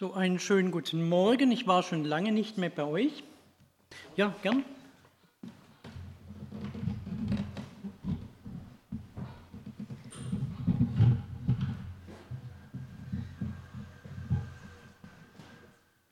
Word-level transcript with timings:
So 0.00 0.12
einen 0.12 0.38
schönen 0.38 0.70
guten 0.70 1.08
Morgen. 1.08 1.50
Ich 1.50 1.66
war 1.66 1.82
schon 1.82 2.04
lange 2.04 2.30
nicht 2.30 2.56
mehr 2.56 2.70
bei 2.70 2.84
euch. 2.84 3.24
Ja, 4.14 4.32
gern. 4.42 4.64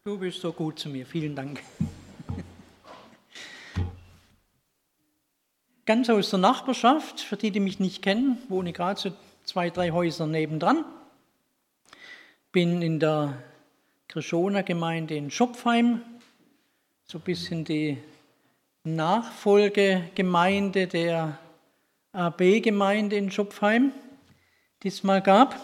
Du 0.03 0.19
bist 0.19 0.41
so 0.41 0.53
gut 0.53 0.81
zu 0.81 0.89
mir. 0.89 1.07
Vielen 1.07 1.37
Dank. 1.37 1.63
Ganz 5.85 6.11
aus 6.11 6.31
der 6.31 6.41
Nachbarschaft, 6.41 7.21
für 7.21 7.37
die, 7.37 7.53
die 7.53 7.61
mich 7.61 7.79
nicht 7.79 8.03
kennen, 8.03 8.39
wohne 8.49 8.73
gerade 8.73 8.99
so 8.99 9.13
zwei, 9.45 9.71
drei 9.71 9.93
Häuser 9.93 10.27
nebendran. 10.27 10.85
Bin 12.51 12.83
in 12.83 12.99
der 12.99 13.41
Krischoner 14.09 14.63
Gemeinde 14.63 15.17
in 15.17 15.33
Schopfheim, 15.33 16.01
so 17.07 17.19
ein 17.19 17.23
bisschen 17.23 17.65
die 17.65 17.99
Nachfolgegemeinde 18.85 20.87
der 20.87 21.39
AB-Gemeinde 22.13 23.17
in 23.17 23.33
Schopfheim, 23.33 23.91
die 24.83 24.89
es 24.89 25.03
mal 25.03 25.21
gab. 25.21 25.55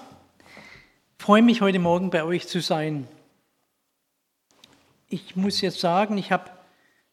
Ich 1.18 1.24
freue 1.24 1.42
mich 1.42 1.60
heute 1.60 1.78
Morgen 1.78 2.10
bei 2.10 2.24
euch 2.24 2.48
zu 2.48 2.60
sein. 2.60 3.06
Ich 5.08 5.36
muss 5.36 5.60
jetzt 5.60 5.78
sagen, 5.78 6.18
ich 6.18 6.32
habe 6.32 6.50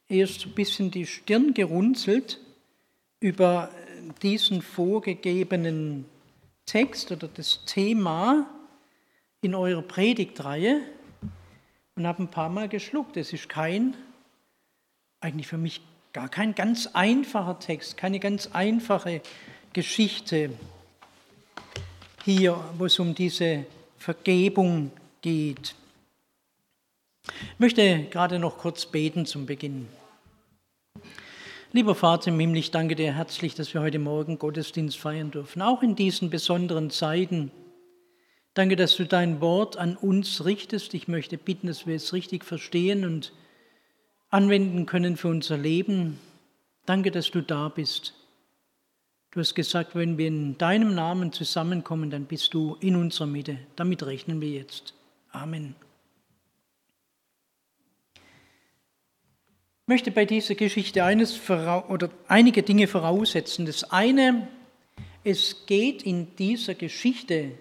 erst 0.07 0.47
ein 0.47 0.55
bisschen 0.55 0.89
die 0.89 1.05
Stirn 1.05 1.53
gerunzelt 1.53 2.39
über 3.19 3.69
diesen 4.23 4.63
vorgegebenen 4.63 6.05
Text 6.65 7.11
oder 7.11 7.27
das 7.27 7.65
Thema 7.65 8.49
in 9.41 9.53
eurer 9.53 9.83
Predigtreihe 9.83 10.81
und 11.99 12.07
habe 12.07 12.23
ein 12.23 12.29
paar 12.29 12.49
Mal 12.49 12.69
geschluckt. 12.69 13.17
Es 13.17 13.33
ist 13.33 13.49
kein, 13.49 13.93
eigentlich 15.19 15.47
für 15.47 15.57
mich 15.57 15.81
gar 16.13 16.29
kein 16.29 16.55
ganz 16.55 16.87
einfacher 16.93 17.59
Text, 17.59 17.97
keine 17.97 18.19
ganz 18.19 18.47
einfache 18.53 19.21
Geschichte 19.73 20.51
hier, 22.23 22.57
wo 22.77 22.85
es 22.85 22.97
um 22.99 23.13
diese 23.13 23.65
Vergebung 23.97 24.91
geht. 25.21 25.75
Ich 27.25 27.59
möchte 27.59 28.05
gerade 28.05 28.39
noch 28.39 28.57
kurz 28.57 28.85
beten 28.85 29.25
zum 29.25 29.45
Beginn. 29.45 29.87
Lieber 31.73 31.95
Vater 31.95 32.29
im 32.29 32.39
Himmel, 32.39 32.57
ich 32.57 32.71
danke 32.71 32.95
dir 32.95 33.13
herzlich, 33.13 33.55
dass 33.55 33.73
wir 33.73 33.81
heute 33.81 33.99
Morgen 33.99 34.39
Gottesdienst 34.39 34.97
feiern 34.97 35.31
dürfen, 35.31 35.61
auch 35.61 35.83
in 35.83 35.95
diesen 35.95 36.29
besonderen 36.29 36.89
Zeiten 36.91 37.51
Danke, 38.59 38.75
dass 38.75 38.97
du 38.97 39.05
dein 39.05 39.39
Wort 39.39 39.77
an 39.77 39.95
uns 39.95 40.43
richtest. 40.43 40.93
Ich 40.93 41.07
möchte 41.07 41.37
bitten, 41.37 41.67
dass 41.67 41.87
wir 41.87 41.95
es 41.95 42.11
richtig 42.11 42.43
verstehen 42.43 43.05
und 43.05 43.31
anwenden 44.31 44.85
können 44.85 45.15
für 45.15 45.29
unser 45.29 45.57
Leben. 45.57 46.19
Danke, 46.85 47.09
dass 47.09 47.31
du 47.31 47.41
da 47.41 47.69
bist. 47.69 48.15
Du 49.31 49.39
hast 49.39 49.55
gesagt, 49.55 49.95
wenn 49.95 50.17
wir 50.17 50.27
in 50.27 50.57
deinem 50.57 50.93
Namen 50.93 51.31
zusammenkommen, 51.31 52.09
dann 52.09 52.25
bist 52.25 52.53
du 52.53 52.75
in 52.81 52.97
unserer 52.97 53.27
Mitte. 53.27 53.59
Damit 53.77 54.05
rechnen 54.05 54.41
wir 54.41 54.49
jetzt. 54.49 54.93
Amen. 55.31 55.73
Ich 58.15 59.87
möchte 59.87 60.11
bei 60.11 60.25
dieser 60.25 60.55
Geschichte 60.55 61.05
eines 61.05 61.49
oder 61.49 62.09
einige 62.27 62.63
Dinge 62.63 62.87
voraussetzen. 62.87 63.65
Das 63.65 63.85
eine, 63.85 64.49
es 65.23 65.65
geht 65.65 66.03
in 66.03 66.35
dieser 66.35 66.75
Geschichte 66.75 67.53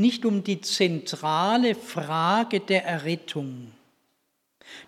nicht 0.00 0.24
um 0.24 0.42
die 0.42 0.60
zentrale 0.60 1.74
Frage 1.74 2.60
der 2.60 2.84
Errettung. 2.84 3.70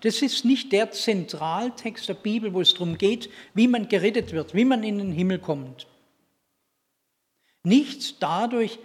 Das 0.01 0.23
ist 0.23 0.45
nicht 0.45 0.73
der 0.73 0.91
Zentraltext 0.91 2.09
der 2.09 2.15
Bibel, 2.15 2.55
wo 2.55 2.61
es 2.61 2.73
darum 2.73 2.99
geht, 2.99 3.29
wie 3.55 3.69
man 3.69 3.89
gerettet 3.89 4.33
wird, 4.33 4.55
wie 4.55 4.65
man 4.65 4.83
in 4.83 4.99
den 4.99 5.13
Himmel 5.13 5.39
kommt. 5.39 5.87
Nicht 7.63 8.23
dadurch, 8.23 8.79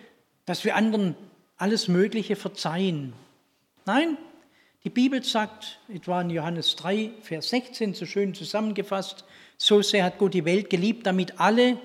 dass 0.45 0.65
wir 0.65 0.75
anderen 0.75 1.15
alles 1.55 1.87
Mögliche 1.87 2.35
verzeihen. 2.35 3.13
Nein, 3.85 4.17
die 4.83 4.89
Bibel 4.89 5.23
sagt, 5.23 5.79
etwa 5.87 6.21
in 6.21 6.29
Johannes 6.29 6.75
3, 6.75 7.11
Vers 7.21 7.49
16, 7.49 7.93
so 7.93 8.05
schön 8.05 8.33
zusammengefasst, 8.33 9.23
so 9.57 9.81
sehr 9.81 10.03
hat 10.03 10.19
Gott 10.19 10.33
die 10.33 10.45
Welt 10.45 10.69
geliebt, 10.69 11.05
damit 11.07 11.39
alle, 11.39 11.79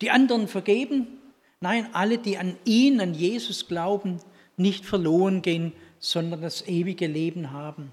die 0.00 0.10
anderen 0.10 0.48
vergeben 0.48 1.18
Nein, 1.62 1.88
alle, 1.92 2.18
die 2.18 2.38
an 2.38 2.56
ihn, 2.64 3.00
an 3.00 3.14
Jesus 3.14 3.68
glauben, 3.68 4.18
nicht 4.56 4.84
verloren 4.84 5.42
gehen, 5.42 5.72
sondern 6.00 6.42
das 6.42 6.66
ewige 6.66 7.06
Leben 7.06 7.52
haben. 7.52 7.92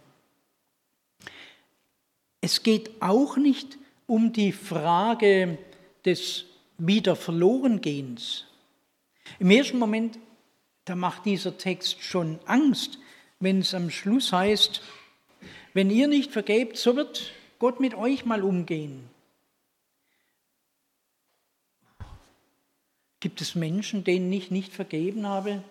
Es 2.42 2.64
geht 2.64 2.90
auch 3.00 3.38
nicht 3.38 3.78
um 4.08 4.34
die 4.34 4.52
Frage 4.52 5.60
des 6.04 6.46
Wiederverlorengehens. 6.80 8.46
Im 9.38 9.52
ersten 9.52 9.78
Moment, 9.78 10.18
da 10.86 10.96
macht 10.96 11.26
dieser 11.26 11.56
Text 11.56 12.02
schon 12.02 12.40
Angst, 12.46 12.98
wenn 13.40 13.60
es 13.60 13.76
am 13.76 13.92
Schluss 13.92 14.34
heißt, 14.34 14.82
wenn 15.76 15.92
ihr 15.92 16.08
nicht 16.08 16.32
vergebt, 16.32 16.78
so 16.78 16.96
wird 16.96 17.32
Gott 17.60 17.80
mit 17.80 17.94
euch 17.94 18.26
mal 18.26 18.42
umgehen. 18.42 19.08
Gibt 23.20 23.42
es 23.42 23.56
Menschen, 23.56 24.04
denen 24.04 24.32
ich 24.32 24.52
nicht 24.52 24.74
vergeben 24.74 25.28
habe? 25.28 25.64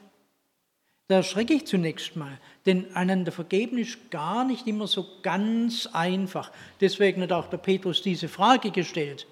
Da 1.09 1.17
erschrecke 1.17 1.55
ich 1.55 1.67
zunächst 1.67 2.17
mal, 2.17 2.39
denn 2.67 2.95
einander 2.95 3.33
vergeben 3.33 3.79
ist 3.79 4.11
gar 4.11 4.45
nicht 4.45 4.67
immer 4.67 4.87
so 4.87 5.07
ganz 5.23 5.87
einfach. 5.87 6.53
Deswegen 6.83 7.23
hat 7.23 7.33
auch 7.33 7.49
der 7.49 7.57
Petrus 7.57 8.03
diese 8.03 8.29
Frage 8.29 8.71
gestellt. 8.71 9.27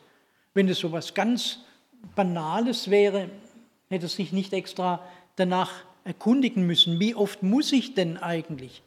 Wenn 0.54 0.70
es 0.70 0.78
so 0.78 0.88
etwas 0.88 1.12
ganz 1.12 1.58
Banales 2.14 2.88
wäre, 2.88 3.28
hätte 3.90 4.06
er 4.06 4.08
sich 4.08 4.32
nicht 4.32 4.54
extra 4.54 5.04
danach 5.36 5.70
erkundigen 6.04 6.66
müssen. 6.66 6.98
Wie 6.98 7.14
oft 7.14 7.42
muss 7.42 7.72
ich 7.72 7.92
denn 7.92 8.16
eigentlich? 8.16 8.82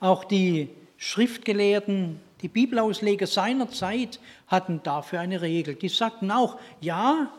Auch 0.00 0.24
die 0.24 0.68
Schriftgelehrten, 0.98 2.20
die 2.42 2.48
Bibelausleger 2.48 3.26
seiner 3.26 3.70
Zeit 3.70 4.20
hatten 4.46 4.82
dafür 4.82 5.20
eine 5.20 5.40
Regel. 5.40 5.74
Die 5.74 5.88
sagten 5.88 6.30
auch, 6.30 6.58
ja, 6.82 7.32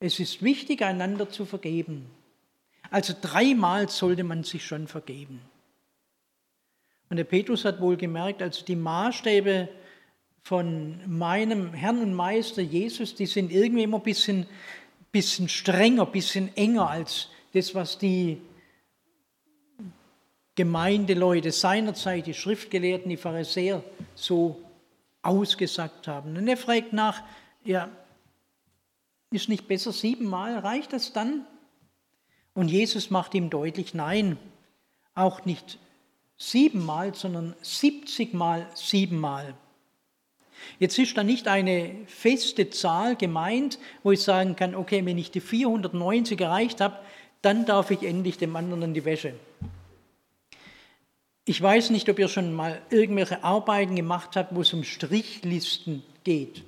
es 0.00 0.20
ist 0.20 0.42
wichtig, 0.42 0.82
einander 0.82 1.28
zu 1.28 1.44
vergeben. 1.44 2.06
Also 2.90 3.14
dreimal 3.20 3.88
sollte 3.88 4.24
man 4.24 4.44
sich 4.44 4.64
schon 4.64 4.86
vergeben. 4.86 5.40
Und 7.08 7.16
der 7.16 7.24
Petrus 7.24 7.64
hat 7.64 7.80
wohl 7.80 7.96
gemerkt, 7.96 8.42
also 8.42 8.64
die 8.64 8.76
Maßstäbe 8.76 9.68
von 10.42 11.00
meinem 11.06 11.72
Herrn 11.72 12.02
und 12.02 12.14
Meister 12.14 12.62
Jesus, 12.62 13.14
die 13.14 13.26
sind 13.26 13.50
irgendwie 13.50 13.84
immer 13.84 13.98
ein 13.98 14.02
bisschen, 14.02 14.46
bisschen 15.12 15.48
strenger, 15.48 16.06
ein 16.06 16.12
bisschen 16.12 16.54
enger 16.56 16.88
als 16.88 17.28
das, 17.52 17.74
was 17.74 17.98
die 17.98 18.40
Gemeindeleute 20.54 21.52
seinerzeit, 21.52 22.26
die 22.26 22.34
Schriftgelehrten, 22.34 23.10
die 23.10 23.16
Pharisäer 23.16 23.82
so 24.14 24.60
ausgesagt 25.22 26.08
haben. 26.08 26.36
Und 26.36 26.48
er 26.48 26.56
fragt 26.56 26.92
nach, 26.92 27.22
ja, 27.64 27.90
ist 29.30 29.48
nicht 29.48 29.68
besser 29.68 29.92
siebenmal? 29.92 30.58
Reicht 30.58 30.92
das 30.92 31.12
dann? 31.12 31.46
Und 32.54 32.68
Jesus 32.68 33.10
macht 33.10 33.34
ihm 33.34 33.50
deutlich, 33.50 33.92
nein, 33.92 34.38
auch 35.14 35.44
nicht 35.44 35.78
siebenmal, 36.38 37.14
sondern 37.14 37.54
siebzigmal 37.60 38.66
siebenmal. 38.74 39.54
Jetzt 40.78 40.98
ist 40.98 41.16
da 41.16 41.22
nicht 41.22 41.48
eine 41.48 41.94
feste 42.06 42.70
Zahl 42.70 43.16
gemeint, 43.16 43.78
wo 44.02 44.12
ich 44.12 44.22
sagen 44.22 44.56
kann, 44.56 44.74
okay, 44.74 45.04
wenn 45.04 45.18
ich 45.18 45.30
die 45.30 45.40
490 45.40 46.40
erreicht 46.40 46.80
habe, 46.80 46.98
dann 47.42 47.66
darf 47.66 47.90
ich 47.90 48.02
endlich 48.02 48.38
dem 48.38 48.56
anderen 48.56 48.82
in 48.82 48.94
die 48.94 49.04
Wäsche. 49.04 49.34
Ich 51.44 51.60
weiß 51.62 51.90
nicht, 51.90 52.08
ob 52.08 52.18
ihr 52.18 52.28
schon 52.28 52.52
mal 52.52 52.82
irgendwelche 52.90 53.44
Arbeiten 53.44 53.94
gemacht 53.94 54.34
habt, 54.34 54.54
wo 54.54 54.62
es 54.62 54.72
um 54.72 54.82
Strichlisten 54.82 56.02
geht. 56.24 56.64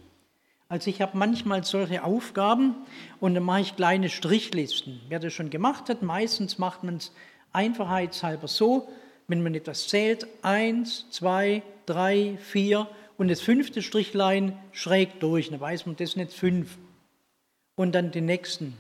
Also 0.71 0.91
ich 0.91 1.01
habe 1.01 1.17
manchmal 1.17 1.65
solche 1.65 2.05
Aufgaben 2.05 2.75
und 3.21 3.35
dann 3.35 3.43
mache 3.43 3.63
ich 3.63 3.77
kleine 3.77 4.11
Strichlisten. 4.11 5.01
Wer 5.09 5.19
das 5.19 5.33
schon 5.33 5.49
gemacht 5.49 5.89
hat, 5.89 6.03
meistens 6.03 6.59
macht 6.59 6.85
man 6.85 6.97
es 6.97 7.13
einfachheitshalber 7.53 8.49
so, 8.49 8.89
wenn 9.29 9.43
man 9.43 9.55
etwas 9.55 9.89
zählt, 9.89 10.27
eins, 10.43 11.07
zwei, 11.11 11.63
drei, 11.87 12.37
vier 12.43 12.87
und 13.17 13.29
das 13.29 13.41
fünfte 13.41 13.81
Strichlein 13.81 14.59
schräg 14.73 15.21
durch, 15.21 15.51
dann 15.51 15.61
weiß 15.61 15.87
man, 15.87 15.97
das 15.97 16.13
sind 16.13 16.21
jetzt 16.21 16.37
fünf. 16.37 16.77
Und 17.75 17.95
dann 17.95 18.11
die 18.11 18.21
nächsten. 18.21 18.75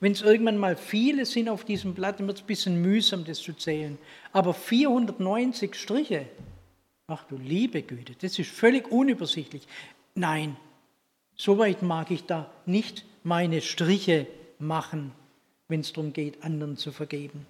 Wenn 0.00 0.12
es 0.12 0.22
irgendwann 0.22 0.58
mal 0.58 0.76
viele 0.76 1.26
sind 1.26 1.48
auf 1.48 1.64
diesem 1.64 1.94
Blatt, 1.94 2.20
dann 2.20 2.26
wird 2.26 2.38
es 2.38 2.44
ein 2.44 2.46
bisschen 2.46 2.80
mühsam, 2.82 3.24
das 3.24 3.40
zu 3.40 3.52
zählen. 3.52 3.98
Aber 4.32 4.54
490 4.54 5.74
Striche, 5.74 6.26
ach 7.06 7.24
du 7.24 7.36
liebe 7.36 7.82
Güte, 7.82 8.14
das 8.20 8.38
ist 8.38 8.50
völlig 8.50 8.90
unübersichtlich. 8.90 9.66
Nein, 10.14 10.56
Soweit 11.38 11.82
mag 11.82 12.10
ich 12.10 12.24
da 12.24 12.50
nicht 12.66 13.04
meine 13.22 13.60
Striche 13.60 14.26
machen, 14.58 15.12
wenn 15.68 15.80
es 15.80 15.92
darum 15.92 16.12
geht, 16.12 16.42
anderen 16.42 16.76
zu 16.76 16.90
vergeben. 16.90 17.46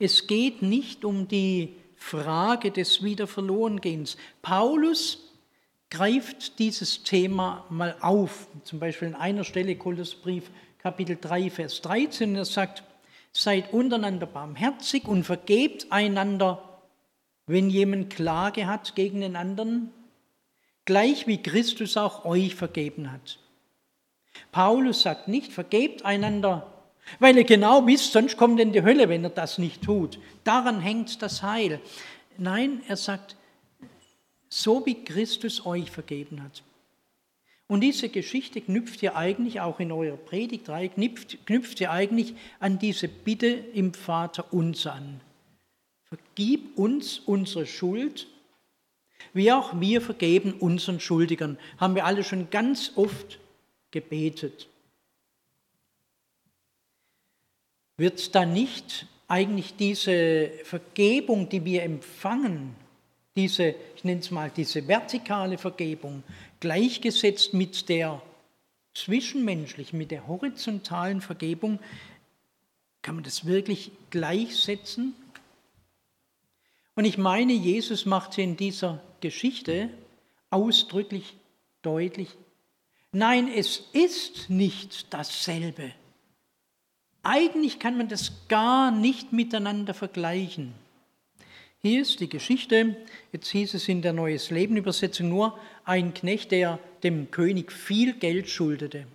Es 0.00 0.26
geht 0.26 0.60
nicht 0.60 1.04
um 1.04 1.28
die 1.28 1.76
Frage 1.96 2.70
des 2.70 3.02
Wiederverlorengehens. 3.02 4.16
Paulus 4.42 5.18
greift 5.90 6.58
dieses 6.58 7.04
Thema 7.04 7.64
mal 7.70 7.96
auf, 8.00 8.48
zum 8.64 8.80
Beispiel 8.80 9.08
in 9.08 9.14
einer 9.14 9.44
Stelle, 9.44 9.76
Kolosserbrief, 9.76 10.50
Kapitel 10.78 11.16
3, 11.20 11.50
Vers 11.50 11.80
13, 11.82 12.36
er 12.36 12.44
sagt, 12.44 12.82
seid 13.32 13.72
untereinander 13.72 14.26
barmherzig 14.26 15.06
und 15.06 15.24
vergebt 15.24 15.86
einander, 15.90 16.80
wenn 17.46 17.70
jemand 17.70 18.10
Klage 18.10 18.66
hat 18.66 18.94
gegen 18.94 19.20
den 19.20 19.36
anderen, 19.36 19.90
gleich 20.88 21.26
wie 21.26 21.42
Christus 21.42 21.98
auch 21.98 22.24
euch 22.24 22.54
vergeben 22.54 23.12
hat. 23.12 23.38
Paulus 24.52 25.02
sagt 25.02 25.28
nicht, 25.28 25.52
vergebt 25.52 26.02
einander, 26.02 26.66
weil 27.18 27.36
ihr 27.36 27.44
genau 27.44 27.86
wisst, 27.86 28.12
sonst 28.12 28.38
kommt 28.38 28.58
in 28.58 28.72
die 28.72 28.82
Hölle, 28.82 29.10
wenn 29.10 29.22
er 29.22 29.28
das 29.28 29.58
nicht 29.58 29.82
tut. 29.82 30.18
Daran 30.44 30.80
hängt 30.80 31.20
das 31.20 31.42
Heil. 31.42 31.78
Nein, 32.38 32.80
er 32.88 32.96
sagt, 32.96 33.36
so 34.48 34.86
wie 34.86 35.04
Christus 35.04 35.66
euch 35.66 35.90
vergeben 35.90 36.42
hat. 36.42 36.62
Und 37.66 37.82
diese 37.82 38.08
Geschichte 38.08 38.62
knüpft 38.62 39.02
ja 39.02 39.14
eigentlich 39.14 39.60
auch 39.60 39.80
in 39.80 39.92
eurer 39.92 40.16
Predigtreihe, 40.16 40.88
knüpft, 40.88 41.44
knüpft 41.44 41.80
ja 41.80 41.90
eigentlich 41.90 42.34
an 42.60 42.78
diese 42.78 43.08
Bitte 43.08 43.48
im 43.48 43.92
Vater 43.92 44.54
uns 44.54 44.86
an. 44.86 45.20
Vergib 46.04 46.78
uns 46.78 47.18
unsere 47.18 47.66
Schuld, 47.66 48.26
wie 49.34 49.52
auch 49.52 49.80
wir 49.80 50.00
vergeben 50.00 50.54
unseren 50.54 51.00
Schuldigern. 51.00 51.58
Haben 51.78 51.94
wir 51.94 52.04
alle 52.04 52.24
schon 52.24 52.50
ganz 52.50 52.92
oft 52.96 53.38
gebetet. 53.90 54.68
Wird 57.96 58.34
da 58.34 58.46
nicht 58.46 59.06
eigentlich 59.26 59.76
diese 59.76 60.50
Vergebung, 60.64 61.48
die 61.48 61.64
wir 61.64 61.82
empfangen, 61.82 62.74
diese, 63.36 63.74
ich 63.94 64.04
nenne 64.04 64.20
es 64.20 64.30
mal, 64.30 64.50
diese 64.50 64.88
vertikale 64.88 65.58
Vergebung, 65.58 66.22
gleichgesetzt 66.60 67.54
mit 67.54 67.88
der 67.88 68.20
zwischenmenschlichen, 68.94 69.98
mit 69.98 70.10
der 70.10 70.26
horizontalen 70.26 71.20
Vergebung, 71.20 71.78
kann 73.02 73.14
man 73.14 73.24
das 73.24 73.46
wirklich 73.46 73.92
gleichsetzen? 74.10 75.14
Und 76.94 77.04
ich 77.04 77.16
meine, 77.16 77.52
Jesus 77.52 78.06
macht 78.06 78.36
in 78.38 78.56
dieser 78.56 79.00
Geschichte 79.20 79.90
ausdrücklich 80.50 81.36
deutlich, 81.82 82.28
nein, 83.12 83.48
es 83.54 83.82
ist 83.92 84.50
nicht 84.50 85.12
dasselbe. 85.12 85.92
Eigentlich 87.22 87.78
kann 87.78 87.98
man 87.98 88.08
das 88.08 88.32
gar 88.48 88.90
nicht 88.90 89.32
miteinander 89.32 89.94
vergleichen. 89.94 90.72
Hier 91.80 92.02
ist 92.02 92.20
die 92.20 92.28
Geschichte, 92.28 92.96
jetzt 93.32 93.48
hieß 93.50 93.74
es 93.74 93.88
in 93.88 94.02
der 94.02 94.12
Neues 94.12 94.50
Leben 94.50 94.76
Übersetzung 94.76 95.28
nur, 95.28 95.58
ein 95.84 96.12
Knecht, 96.12 96.50
der 96.50 96.80
dem 97.02 97.30
König 97.30 97.70
viel 97.70 98.14
Geld 98.14 98.48
schuldete. 98.48 99.06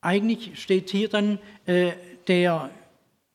Eigentlich 0.00 0.60
steht 0.60 0.90
hier 0.90 1.08
dann, 1.08 1.38
äh, 1.66 1.92
der 2.26 2.70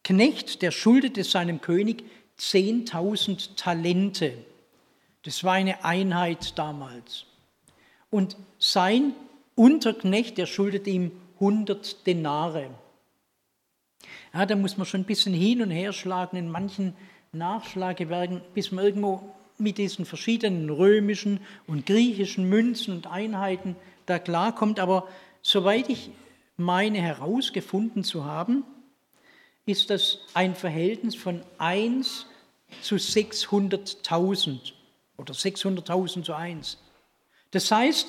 Knecht, 0.04 0.62
der 0.62 0.72
schuldete 0.72 1.24
seinem 1.24 1.62
König 1.62 2.04
10.000 2.40 3.56
Talente. 3.56 4.34
Das 5.24 5.44
war 5.44 5.54
eine 5.54 5.84
Einheit 5.84 6.58
damals. 6.58 7.26
Und 8.12 8.38
sein 8.60 9.14
Unterknecht, 9.56 10.38
der 10.38 10.46
schuldete 10.46 10.90
ihm 10.90 11.12
100 11.36 12.06
Denare. 12.06 12.70
Ja, 14.34 14.46
da 14.46 14.56
muss 14.56 14.78
man 14.78 14.86
schon 14.86 15.02
ein 15.02 15.06
bisschen 15.06 15.34
hin 15.34 15.62
und 15.62 15.72
her 15.72 15.94
schlagen 15.94 16.38
in 16.38 16.50
manchen 16.50 16.94
Nachschlagewerken, 17.32 18.42
bis 18.54 18.72
man 18.72 18.86
irgendwo 18.86 19.34
mit 19.58 19.78
diesen 19.78 20.06
verschiedenen 20.06 20.70
römischen 20.70 21.40
und 21.68 21.86
griechischen 21.86 22.50
Münzen 22.50 22.94
und 22.94 23.08
Einheiten 23.08 23.76
da 24.06 24.20
klarkommt. 24.20 24.80
Aber 24.80 25.08
soweit 25.42 25.90
ich 25.90 26.12
meine 26.58 27.02
herausgefunden 27.02 28.04
zu 28.04 28.26
haben, 28.26 28.64
ist 29.66 29.90
das 29.90 30.20
ein 30.34 30.56
Verhältnis 30.56 31.16
von 31.16 31.42
1 31.58 32.26
zu 32.82 32.96
600.000 32.96 34.74
oder 35.18 35.34
600.000 35.34 36.24
zu 36.24 36.34
1. 36.34 36.78
Das 37.52 37.72
heißt, 37.72 38.08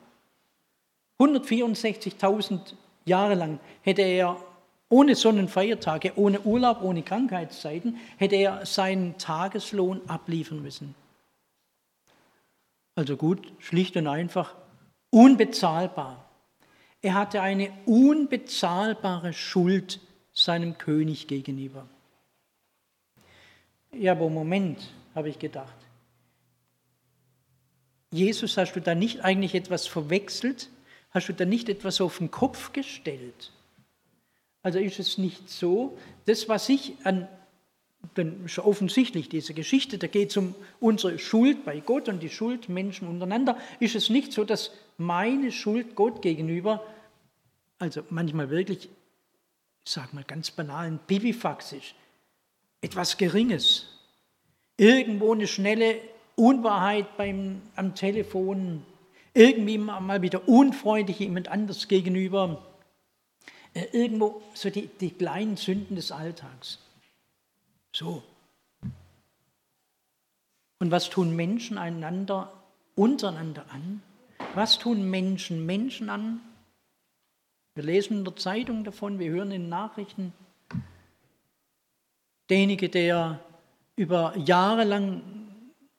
164.000 1.20 2.74
Jahre 3.06 3.36
lang 3.36 3.60
hätte 3.82 4.02
er 4.02 4.38
ohne 4.90 5.16
Sonnenfeiertage, 5.16 6.14
ohne 6.16 6.42
Urlaub, 6.42 6.82
ohne 6.82 7.04
Krankheitszeiten, 7.04 7.98
hätte 8.18 8.36
er 8.36 8.66
seinen 8.66 9.18
Tageslohn 9.18 10.02
abliefern 10.08 10.62
müssen. 10.62 10.96
Also 12.96 13.18
gut, 13.18 13.52
schlicht 13.60 13.98
und 13.98 14.08
einfach, 14.08 14.56
unbezahlbar. 15.10 16.26
Er 17.02 17.14
hatte 17.14 17.42
eine 17.42 17.72
unbezahlbare 17.86 19.34
Schuld 19.34 20.00
seinem 20.32 20.78
König 20.78 21.28
gegenüber. 21.28 21.88
Ja, 23.92 24.14
aber 24.14 24.30
Moment, 24.30 24.92
habe 25.14 25.30
ich 25.30 25.40
gedacht. 25.40 25.76
Jesus, 28.12 28.58
hast 28.58 28.74
du 28.74 28.82
da 28.82 28.96
nicht 28.96 29.22
eigentlich 29.22 29.56
etwas 29.56 29.88
verwechselt? 29.88 30.70
Hast 31.12 31.30
du 31.30 31.34
da 31.34 31.46
nicht 31.46 31.70
etwas 31.70 32.02
auf 32.02 32.18
den 32.18 32.32
Kopf 32.32 32.74
gestellt? 32.74 33.52
Also 34.66 34.80
ist 34.80 34.98
es 34.98 35.20
nicht 35.20 35.48
so, 35.48 35.96
das, 36.26 36.50
was 36.50 36.70
ich 36.70 36.94
an, 37.04 37.28
denn 38.18 38.50
schon 38.50 38.66
offensichtlich 38.66 39.30
diese 39.30 39.54
Geschichte, 39.54 40.00
da 40.00 40.08
geht 40.08 40.32
es 40.32 40.38
um 40.38 40.56
unsere 40.80 41.20
Schuld 41.20 41.66
bei 41.66 41.82
Gott 41.82 42.10
und 42.10 42.24
die 42.24 42.32
Schuld 42.32 42.68
Menschen 42.68 43.08
untereinander, 43.08 43.60
ist 43.80 43.94
es 43.94 44.10
nicht 44.10 44.34
so, 44.34 44.44
dass 44.44 44.72
meine 44.98 45.52
Schuld 45.52 45.94
Gott 45.94 46.24
gegenüber, 46.24 46.84
also 47.78 48.02
manchmal 48.10 48.50
wirklich, 48.50 48.90
ich 49.86 49.92
sage 49.92 50.16
mal 50.16 50.24
ganz 50.24 50.50
banal, 50.50 50.88
ein 50.88 51.00
Pipifax 51.06 51.74
ist. 51.74 51.94
Etwas 52.82 53.18
Geringes. 53.18 53.86
Irgendwo 54.78 55.32
eine 55.32 55.46
schnelle 55.46 56.00
Unwahrheit 56.36 57.16
beim, 57.18 57.62
am 57.76 57.94
Telefon, 57.94 58.84
irgendwie 59.36 59.78
mal 59.78 60.24
wieder 60.24 60.50
unfreundlich 60.50 61.20
jemand 61.20 61.50
anders 61.50 61.88
gegenüber, 61.88 62.66
irgendwo 63.76 64.42
so 64.54 64.70
die, 64.70 64.88
die 64.88 65.12
kleinen 65.12 65.58
Sünden 65.58 65.96
des 65.96 66.12
Alltags. 66.12 66.80
So. 67.94 68.24
Und 70.80 70.92
was 70.92 71.10
tun 71.10 71.36
Menschen 71.36 71.78
einander 71.78 72.52
untereinander 72.96 73.66
an? 73.70 74.02
Was 74.54 74.80
tun 74.80 75.10
Menschen 75.10 75.66
Menschen 75.66 76.10
an? 76.10 76.40
Wir 77.76 77.84
lesen 77.84 78.20
in 78.20 78.24
der 78.24 78.36
Zeitung 78.38 78.86
davon, 78.86 79.20
wir 79.20 79.32
hören 79.32 79.52
in 79.52 79.68
Nachrichten, 79.68 80.32
derjenige, 82.50 82.88
der 82.88 83.40
über 83.98 84.38
Jahre 84.38 84.86
lang 84.86 85.22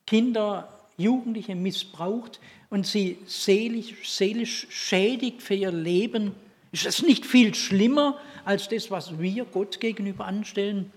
Kinder, 0.07 0.73
Jugendliche 0.97 1.55
missbraucht 1.55 2.41
und 2.71 2.87
sie 2.87 3.19
seelisch, 3.27 3.95
seelisch 4.09 4.67
schädigt 4.71 5.43
für 5.43 5.55
ihr 5.55 5.73
Leben, 5.73 6.35
Ist 6.73 6.87
das 6.87 7.03
nicht 7.03 7.25
viel 7.25 7.55
schlimmer 7.55 8.21
als 8.45 8.69
das, 8.69 8.91
was 8.91 9.19
wir 9.19 9.45
Gott 9.45 9.81
gegenüber 9.81 10.27
anstellen? 10.27 10.93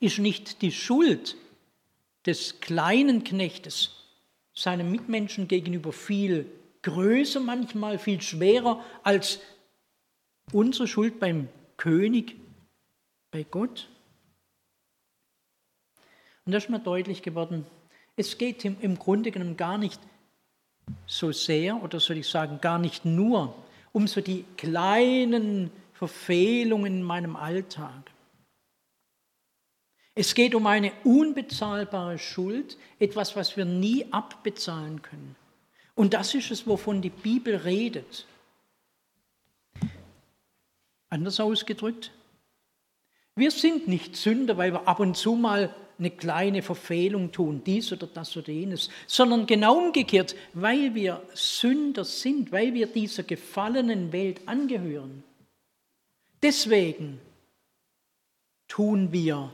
Ist 0.00 0.18
nicht 0.18 0.62
die 0.62 0.72
Schuld 0.72 1.36
des 2.26 2.60
kleinen 2.60 3.24
Knechtes 3.24 3.90
seinem 4.54 4.90
Mitmenschen 4.90 5.48
gegenüber 5.48 5.92
viel 5.92 6.46
größer 6.82 7.40
manchmal, 7.40 7.98
viel 7.98 8.20
schwerer 8.20 8.84
als 9.02 9.40
unsere 10.52 10.86
Schuld 10.86 11.18
beim 11.18 11.48
König, 11.76 12.36
bei 13.30 13.44
Gott? 13.44 13.88
Und 16.44 16.52
das 16.52 16.64
ist 16.64 16.70
mir 16.70 16.80
deutlich 16.80 17.22
geworden. 17.22 17.66
Es 18.16 18.38
geht 18.38 18.64
im 18.64 18.98
Grunde 18.98 19.30
genommen 19.30 19.56
gar 19.56 19.78
nicht 19.78 20.00
so 21.06 21.30
sehr, 21.32 21.82
oder 21.82 22.00
soll 22.00 22.16
ich 22.18 22.28
sagen, 22.28 22.60
gar 22.60 22.78
nicht 22.78 23.04
nur 23.04 23.54
um 23.92 24.06
so 24.06 24.20
die 24.20 24.44
kleinen 24.56 25.70
Verfehlungen 25.92 26.98
in 26.98 27.02
meinem 27.02 27.36
Alltag. 27.36 28.10
Es 30.14 30.34
geht 30.34 30.54
um 30.54 30.66
eine 30.66 30.92
unbezahlbare 31.04 32.18
Schuld, 32.18 32.76
etwas, 32.98 33.36
was 33.36 33.56
wir 33.56 33.64
nie 33.64 34.04
abbezahlen 34.12 35.00
können. 35.00 35.36
Und 35.94 36.14
das 36.14 36.34
ist 36.34 36.50
es, 36.50 36.66
wovon 36.66 37.02
die 37.02 37.10
Bibel 37.10 37.56
redet. 37.56 38.26
Anders 41.08 41.40
ausgedrückt, 41.40 42.12
wir 43.36 43.50
sind 43.52 43.86
nicht 43.86 44.16
Sünder, 44.16 44.56
weil 44.56 44.72
wir 44.72 44.88
ab 44.88 44.98
und 44.98 45.16
zu 45.16 45.36
mal 45.36 45.74
eine 45.98 46.10
kleine 46.10 46.62
Verfehlung 46.62 47.32
tun, 47.32 47.62
dies 47.64 47.92
oder 47.92 48.06
das 48.06 48.36
oder 48.36 48.50
jenes, 48.50 48.88
sondern 49.06 49.46
genau 49.46 49.76
umgekehrt, 49.76 50.36
weil 50.54 50.94
wir 50.94 51.22
Sünder 51.34 52.04
sind, 52.04 52.52
weil 52.52 52.74
wir 52.74 52.86
dieser 52.86 53.24
gefallenen 53.24 54.12
Welt 54.12 54.40
angehören. 54.46 55.24
Deswegen 56.42 57.20
tun 58.68 59.10
wir, 59.10 59.52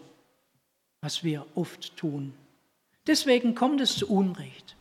was 1.01 1.25
wir 1.25 1.47
oft 1.55 1.97
tun. 1.97 2.35
Deswegen 3.07 3.55
kommt 3.55 3.81
es 3.81 3.97
zu 3.97 4.09
Unrecht. 4.09 4.77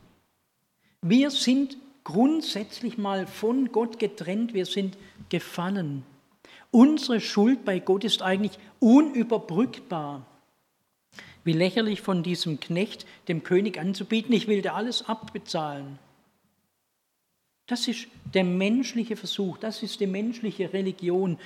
Wir 1.02 1.32
sind 1.32 1.78
grundsätzlich 2.04 2.98
mal 2.98 3.28
von 3.28 3.72
Gott 3.72 4.00
getrennt, 4.00 4.54
wir 4.54 4.66
sind 4.66 4.98
gefallen. 5.30 6.04
Unsere 6.72 7.22
Schuld 7.22 7.66
bei 7.66 7.80
Gott 7.80 8.04
ist 8.04 8.22
eigentlich 8.22 8.58
unüberbrückbar. 8.80 10.26
Wie 11.44 11.54
lächerlich 11.54 12.02
von 12.02 12.24
diesem 12.24 12.60
Knecht 12.60 13.06
dem 13.28 13.44
König 13.44 13.78
anzubieten, 13.78 14.34
ich 14.34 14.48
will 14.48 14.62
dir 14.62 14.76
alles 14.76 15.08
abbezahlen. 15.08 16.00
Das 17.68 17.88
ist 17.88 18.08
der 18.34 18.44
menschliche 18.44 19.16
Versuch, 19.16 19.58
das 19.58 19.84
ist 19.84 20.00
die 20.00 20.08
menschliche 20.08 20.74
Religion, 20.74 21.38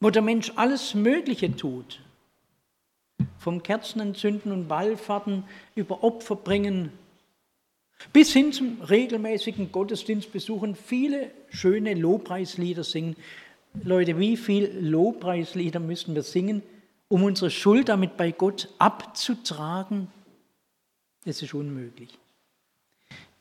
wo 0.00 0.10
der 0.10 0.22
Mensch 0.22 0.52
alles 0.56 0.94
Mögliche 0.94 1.54
tut. 1.56 2.00
Vom 3.38 3.62
Kerzenentzünden 3.62 4.50
und 4.52 4.68
Wallfahrten 4.68 5.44
über 5.74 6.02
Opfer 6.02 6.36
bringen, 6.36 6.90
bis 8.12 8.32
hin 8.32 8.52
zum 8.52 8.80
regelmäßigen 8.82 9.70
Gottesdienstbesuchen, 9.70 10.74
viele 10.74 11.30
schöne 11.50 11.94
Lobpreislieder 11.94 12.82
singen. 12.82 13.16
Leute, 13.84 14.18
wie 14.18 14.36
viele 14.36 14.68
Lobpreislieder 14.80 15.78
müssen 15.78 16.14
wir 16.14 16.22
singen, 16.22 16.62
um 17.12 17.24
unsere 17.24 17.50
Schuld 17.50 17.90
damit 17.90 18.16
bei 18.16 18.32
Gott 18.32 18.70
abzutragen, 18.78 20.08
das 21.26 21.42
ist 21.42 21.52
unmöglich. 21.52 22.18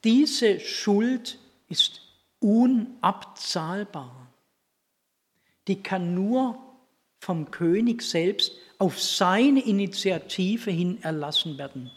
Diese 0.04 0.60
Schuld 0.60 1.40
ist 1.70 2.02
unabzahlbar. 2.42 4.28
Die 5.70 5.82
kann 5.82 6.14
nur 6.14 6.58
vom 7.20 7.50
König 7.50 8.02
selbst 8.02 8.52
auf 8.78 9.02
seine 9.02 9.62
Initiative 9.62 10.70
hin 10.70 11.02
erlassen 11.02 11.58
werden. 11.58 11.92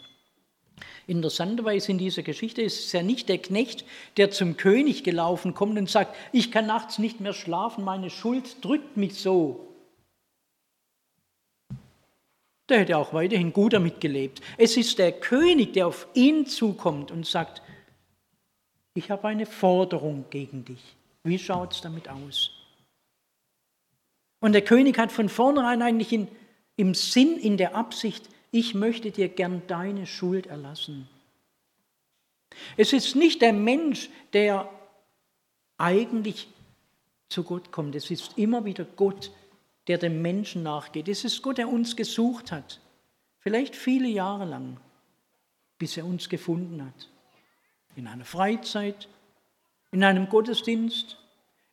Interessanterweise 1.09 1.91
in 1.91 1.99
dieser 1.99 2.23
Geschichte 2.23 2.63
ist 2.63 2.85
es 2.85 2.93
ja 2.93 3.03
nicht 3.03 3.29
der 3.29 3.39
Knecht, 3.39 3.85
der 4.17 4.31
zum 4.31 4.57
König 4.57 5.03
gelaufen 5.03 5.55
kommt 5.55 5.77
und 5.77 5.91
sagt, 5.91 6.15
ich 6.31 6.53
kann 6.53 6.69
nachts 6.69 7.01
nicht 7.01 7.19
mehr 7.19 7.33
schlafen, 7.33 7.83
meine 7.83 8.11
Schuld 8.11 8.65
drückt 8.65 8.97
mich 8.97 9.17
so 9.17 9.74
der 12.69 12.81
hätte 12.81 12.97
auch 12.97 13.13
weiterhin 13.13 13.53
gut 13.53 13.75
damit 13.75 14.01
gelebt. 14.01 14.41
Es 14.57 14.77
ist 14.77 14.99
der 14.99 15.13
König, 15.13 15.75
der 15.75 15.87
auf 15.87 16.07
ihn 16.15 16.47
zukommt 16.47 17.11
und 17.11 17.27
sagt, 17.27 17.63
ich 18.95 19.11
habe 19.11 19.29
eine 19.29 19.47
Forderung 19.47 20.25
gegen 20.31 20.65
dich. 20.65 20.97
Wie 21.25 21.39
schaut 21.39 21.75
es 21.75 21.81
damit 21.81 22.09
aus? 22.09 22.51
Und 24.41 24.53
der 24.53 24.63
König 24.63 24.99
hat 24.99 25.11
von 25.11 25.29
vornherein 25.29 25.83
eigentlich 25.83 26.13
in, 26.13 26.29
im 26.77 26.95
Sinn, 26.95 27.39
in 27.39 27.57
der 27.57 27.75
Absicht, 27.75 28.29
ich 28.51 28.75
möchte 28.75 29.11
dir 29.11 29.29
gern 29.29 29.63
deine 29.67 30.07
Schuld 30.07 30.47
erlassen. 30.47 31.09
Es 32.77 32.93
ist 32.93 33.17
nicht 33.17 33.43
der 33.43 33.53
Mensch, 33.53 34.11
der 34.33 34.69
eigentlich 35.77 36.47
zu 37.29 37.43
Gott 37.43 37.73
kommt. 37.73 37.95
Es 37.97 38.11
ist 38.11 38.39
immer 38.39 38.65
wieder 38.65 38.85
Gott, 38.85 39.33
der 39.89 39.99
dem 39.99 40.23
Menschen 40.23 40.63
nachgeht. 40.63 41.09
Es 41.09 41.25
ist 41.25 41.43
Gott, 41.43 41.59
der 41.59 41.69
uns 41.69 41.97
gesucht 41.97 42.53
hat, 42.53 42.81
vielleicht 43.41 43.77
viele 43.77 44.09
Jahre 44.09 44.45
lang, 44.45 44.79
bis 45.79 45.97
er 45.97 46.07
uns 46.07 46.29
gefunden 46.29 46.85
hat. 46.85 47.09
In 47.97 48.07
einer 48.07 48.25
Freizeit, 48.25 49.09
in 49.91 50.03
einem 50.03 50.29
Gottesdienst, 50.29 51.19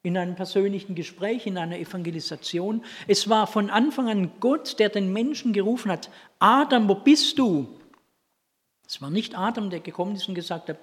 in 0.04 0.18
einem 0.18 0.36
persönlichen 0.36 0.96
Gespräch, 0.96 1.46
in 1.46 1.58
einer 1.58 1.78
Evangelisation. 1.78 2.84
Es 3.08 3.30
war 3.30 3.48
von 3.48 3.70
Anfang 3.70 4.10
an 4.10 4.32
Gott, 4.40 4.80
der 4.80 4.90
den 4.90 5.14
Menschen 5.14 5.54
gerufen 5.54 5.92
hat, 5.92 6.10
Adam, 6.40 6.90
wo 6.90 6.96
bist 6.96 7.38
du? 7.38 7.68
Es 8.88 9.02
war 9.02 9.10
nicht 9.10 9.38
Adam, 9.38 9.70
der 9.70 9.80
gekommen 9.80 10.16
ist 10.16 10.28
und 10.28 10.36
gesagt 10.36 10.70
hat, 10.70 10.78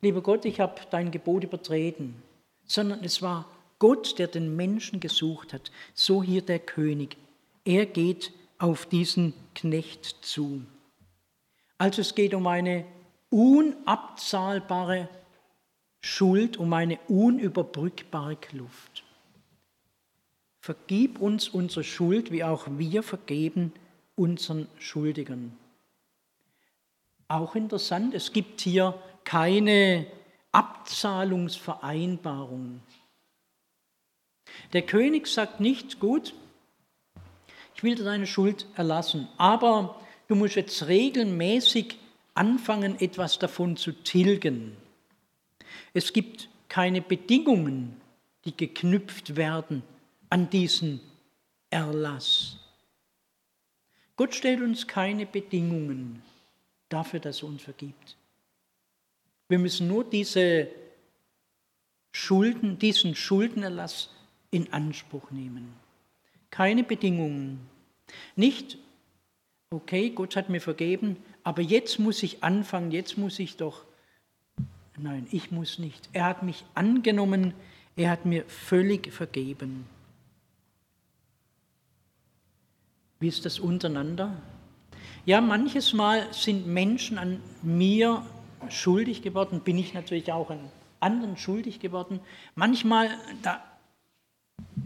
lieber 0.00 0.22
Gott, 0.22 0.44
ich 0.44 0.60
habe 0.60 0.80
dein 0.90 1.10
Gebot 1.10 1.44
übertreten, 1.44 2.22
sondern 2.66 3.02
es 3.04 3.22
war 3.22 3.46
Gott, 3.78 4.18
der 4.18 4.28
den 4.28 4.56
Menschen 4.56 5.00
gesucht 5.00 5.52
hat, 5.52 5.70
so 5.94 6.22
hier 6.22 6.42
der 6.42 6.58
König. 6.58 7.16
Er 7.64 7.86
geht 7.86 8.32
auf 8.58 8.86
diesen 8.86 9.34
Knecht 9.54 10.04
zu. 10.22 10.62
Also 11.78 12.00
es 12.00 12.14
geht 12.14 12.34
um 12.34 12.46
eine 12.46 12.84
unabzahlbare 13.30 15.08
Schuld, 16.00 16.56
um 16.56 16.72
eine 16.72 16.98
unüberbrückbare 17.08 18.36
Kluft. 18.36 19.02
Vergib 20.60 21.20
uns 21.20 21.48
unsere 21.48 21.84
Schuld, 21.84 22.30
wie 22.30 22.44
auch 22.44 22.66
wir 22.70 23.02
vergeben 23.02 23.72
unseren 24.14 24.68
Schuldigern. 24.78 25.56
Auch 27.28 27.54
interessant, 27.54 28.14
es 28.14 28.32
gibt 28.32 28.60
hier 28.60 28.94
keine 29.24 30.06
Abzahlungsvereinbarung. 30.52 32.80
Der 34.72 34.82
König 34.82 35.26
sagt 35.26 35.60
nicht, 35.60 36.00
gut, 36.00 36.34
ich 37.76 37.82
will 37.82 37.94
dir 37.94 38.04
deine 38.04 38.26
Schuld 38.26 38.66
erlassen, 38.76 39.28
aber 39.36 40.00
du 40.28 40.34
musst 40.34 40.56
jetzt 40.56 40.86
regelmäßig 40.86 41.98
anfangen, 42.34 43.00
etwas 43.00 43.38
davon 43.38 43.76
zu 43.76 43.92
tilgen. 43.92 44.76
Es 45.92 46.12
gibt 46.12 46.48
keine 46.68 47.00
Bedingungen, 47.00 48.00
die 48.44 48.56
geknüpft 48.56 49.36
werden 49.36 49.82
an 50.30 50.50
diesen 50.50 51.00
Erlass. 51.70 52.58
Gott 54.16 54.34
stellt 54.34 54.60
uns 54.60 54.86
keine 54.86 55.26
Bedingungen 55.26 56.22
dafür, 56.88 57.20
dass 57.20 57.42
er 57.42 57.48
uns 57.48 57.62
vergibt. 57.62 58.16
Wir 59.48 59.58
müssen 59.58 59.88
nur 59.88 60.04
diese 60.04 60.68
Schulden, 62.12 62.78
diesen 62.78 63.14
Schuldenerlass 63.14 64.10
in 64.54 64.72
Anspruch 64.72 65.32
nehmen. 65.32 65.74
Keine 66.50 66.84
Bedingungen. 66.84 67.58
Nicht, 68.36 68.78
okay, 69.70 70.10
Gott 70.10 70.36
hat 70.36 70.48
mir 70.48 70.60
vergeben, 70.60 71.16
aber 71.42 71.60
jetzt 71.60 71.98
muss 71.98 72.22
ich 72.22 72.44
anfangen, 72.44 72.92
jetzt 72.92 73.18
muss 73.18 73.40
ich 73.40 73.56
doch. 73.56 73.84
Nein, 74.96 75.26
ich 75.32 75.50
muss 75.50 75.80
nicht. 75.80 76.08
Er 76.12 76.26
hat 76.26 76.44
mich 76.44 76.64
angenommen, 76.74 77.52
er 77.96 78.10
hat 78.10 78.26
mir 78.26 78.44
völlig 78.44 79.12
vergeben. 79.12 79.86
Wie 83.18 83.26
ist 83.26 83.44
das 83.44 83.58
untereinander? 83.58 84.40
Ja, 85.26 85.40
manches 85.40 85.92
Mal 85.94 86.32
sind 86.32 86.68
Menschen 86.68 87.18
an 87.18 87.40
mir 87.62 88.24
schuldig 88.68 89.22
geworden, 89.22 89.62
bin 89.64 89.78
ich 89.78 89.94
natürlich 89.94 90.32
auch 90.32 90.50
an 90.50 90.60
anderen 91.00 91.36
schuldig 91.36 91.80
geworden. 91.80 92.20
Manchmal, 92.54 93.10
da 93.42 93.62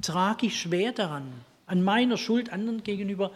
trage 0.02 0.46
ich 0.46 0.60
schwer 0.60 0.92
daran, 0.92 1.32
an 1.66 1.82
meiner 1.82 2.16
Schuld 2.16 2.52
anderen 2.52 2.82
gegenüber, 2.82 3.32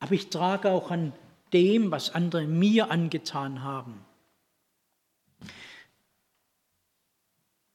aber 0.00 0.12
ich 0.12 0.30
trage 0.30 0.70
auch 0.70 0.90
an 0.90 1.12
dem, 1.52 1.90
was 1.90 2.14
andere 2.14 2.46
mir 2.46 2.90
angetan 2.90 3.62
haben. 3.62 4.04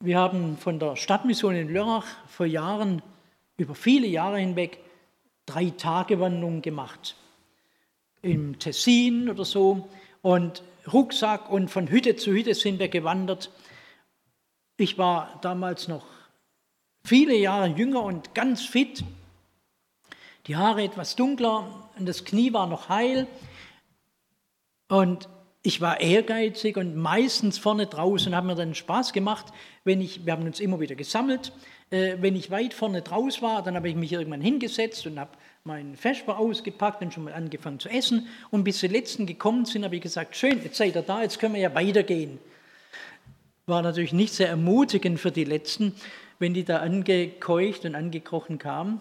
Wir 0.00 0.18
haben 0.18 0.58
von 0.58 0.78
der 0.78 0.96
Stadtmission 0.96 1.54
in 1.54 1.72
Lörrach 1.72 2.06
vor 2.26 2.46
Jahren 2.46 3.02
über 3.56 3.74
viele 3.74 4.06
Jahre 4.06 4.38
hinweg 4.38 4.78
drei 5.46 5.70
Tage 5.70 6.20
Wanderungen 6.20 6.62
gemacht. 6.62 7.16
Im 8.20 8.58
Tessin 8.58 9.30
oder 9.30 9.44
so. 9.44 9.88
Und 10.22 10.62
Rucksack 10.92 11.50
und 11.50 11.70
von 11.70 11.88
Hütte 11.88 12.16
zu 12.16 12.32
Hütte 12.32 12.54
sind 12.54 12.78
wir 12.78 12.88
gewandert. 12.88 13.50
Ich 14.76 14.98
war 14.98 15.38
damals 15.42 15.88
noch 15.88 16.04
viele 17.04 17.36
Jahre 17.36 17.68
jünger 17.68 18.02
und 18.02 18.34
ganz 18.34 18.62
fit. 18.62 19.04
Die 20.46 20.56
Haare 20.56 20.82
etwas 20.82 21.16
dunkler 21.16 21.88
und 21.98 22.06
das 22.06 22.24
Knie 22.24 22.52
war 22.52 22.66
noch 22.66 22.88
heil. 22.88 23.26
Und 24.88 25.28
ich 25.62 25.80
war 25.80 26.00
ehrgeizig 26.00 26.76
und 26.76 26.96
meistens 26.96 27.58
vorne 27.58 27.86
draußen, 27.86 28.34
haben 28.34 28.48
mir 28.48 28.54
dann 28.54 28.74
Spaß 28.74 29.12
gemacht, 29.14 29.46
wenn 29.84 30.00
ich, 30.00 30.26
wir 30.26 30.34
haben 30.34 30.44
uns 30.44 30.60
immer 30.60 30.78
wieder 30.78 30.94
gesammelt, 30.94 31.52
äh, 31.90 32.16
wenn 32.20 32.36
ich 32.36 32.50
weit 32.50 32.74
vorne 32.74 33.00
draus 33.00 33.40
war, 33.40 33.62
dann 33.62 33.74
habe 33.74 33.88
ich 33.88 33.96
mich 33.96 34.12
irgendwann 34.12 34.42
hingesetzt 34.42 35.06
und 35.06 35.18
habe 35.18 35.30
meinen 35.64 35.96
Vesper 35.96 36.38
ausgepackt 36.38 37.00
und 37.00 37.14
schon 37.14 37.24
mal 37.24 37.32
angefangen 37.32 37.80
zu 37.80 37.88
essen. 37.88 38.26
Und 38.50 38.64
bis 38.64 38.80
die 38.80 38.88
Letzten 38.88 39.24
gekommen 39.24 39.64
sind, 39.64 39.84
habe 39.84 39.96
ich 39.96 40.02
gesagt, 40.02 40.36
schön, 40.36 40.62
jetzt 40.62 40.76
seid 40.76 40.96
ihr 40.96 41.02
da, 41.02 41.22
jetzt 41.22 41.38
können 41.38 41.54
wir 41.54 41.62
ja 41.62 41.74
weitergehen. 41.74 42.38
War 43.64 43.80
natürlich 43.80 44.12
nicht 44.12 44.34
sehr 44.34 44.48
ermutigend 44.48 45.18
für 45.18 45.32
die 45.32 45.44
Letzten, 45.44 45.94
wenn 46.44 46.52
die 46.52 46.64
da 46.64 46.80
angekeucht 46.80 47.86
und 47.86 47.94
angekrochen 47.94 48.58
kamen. 48.58 49.00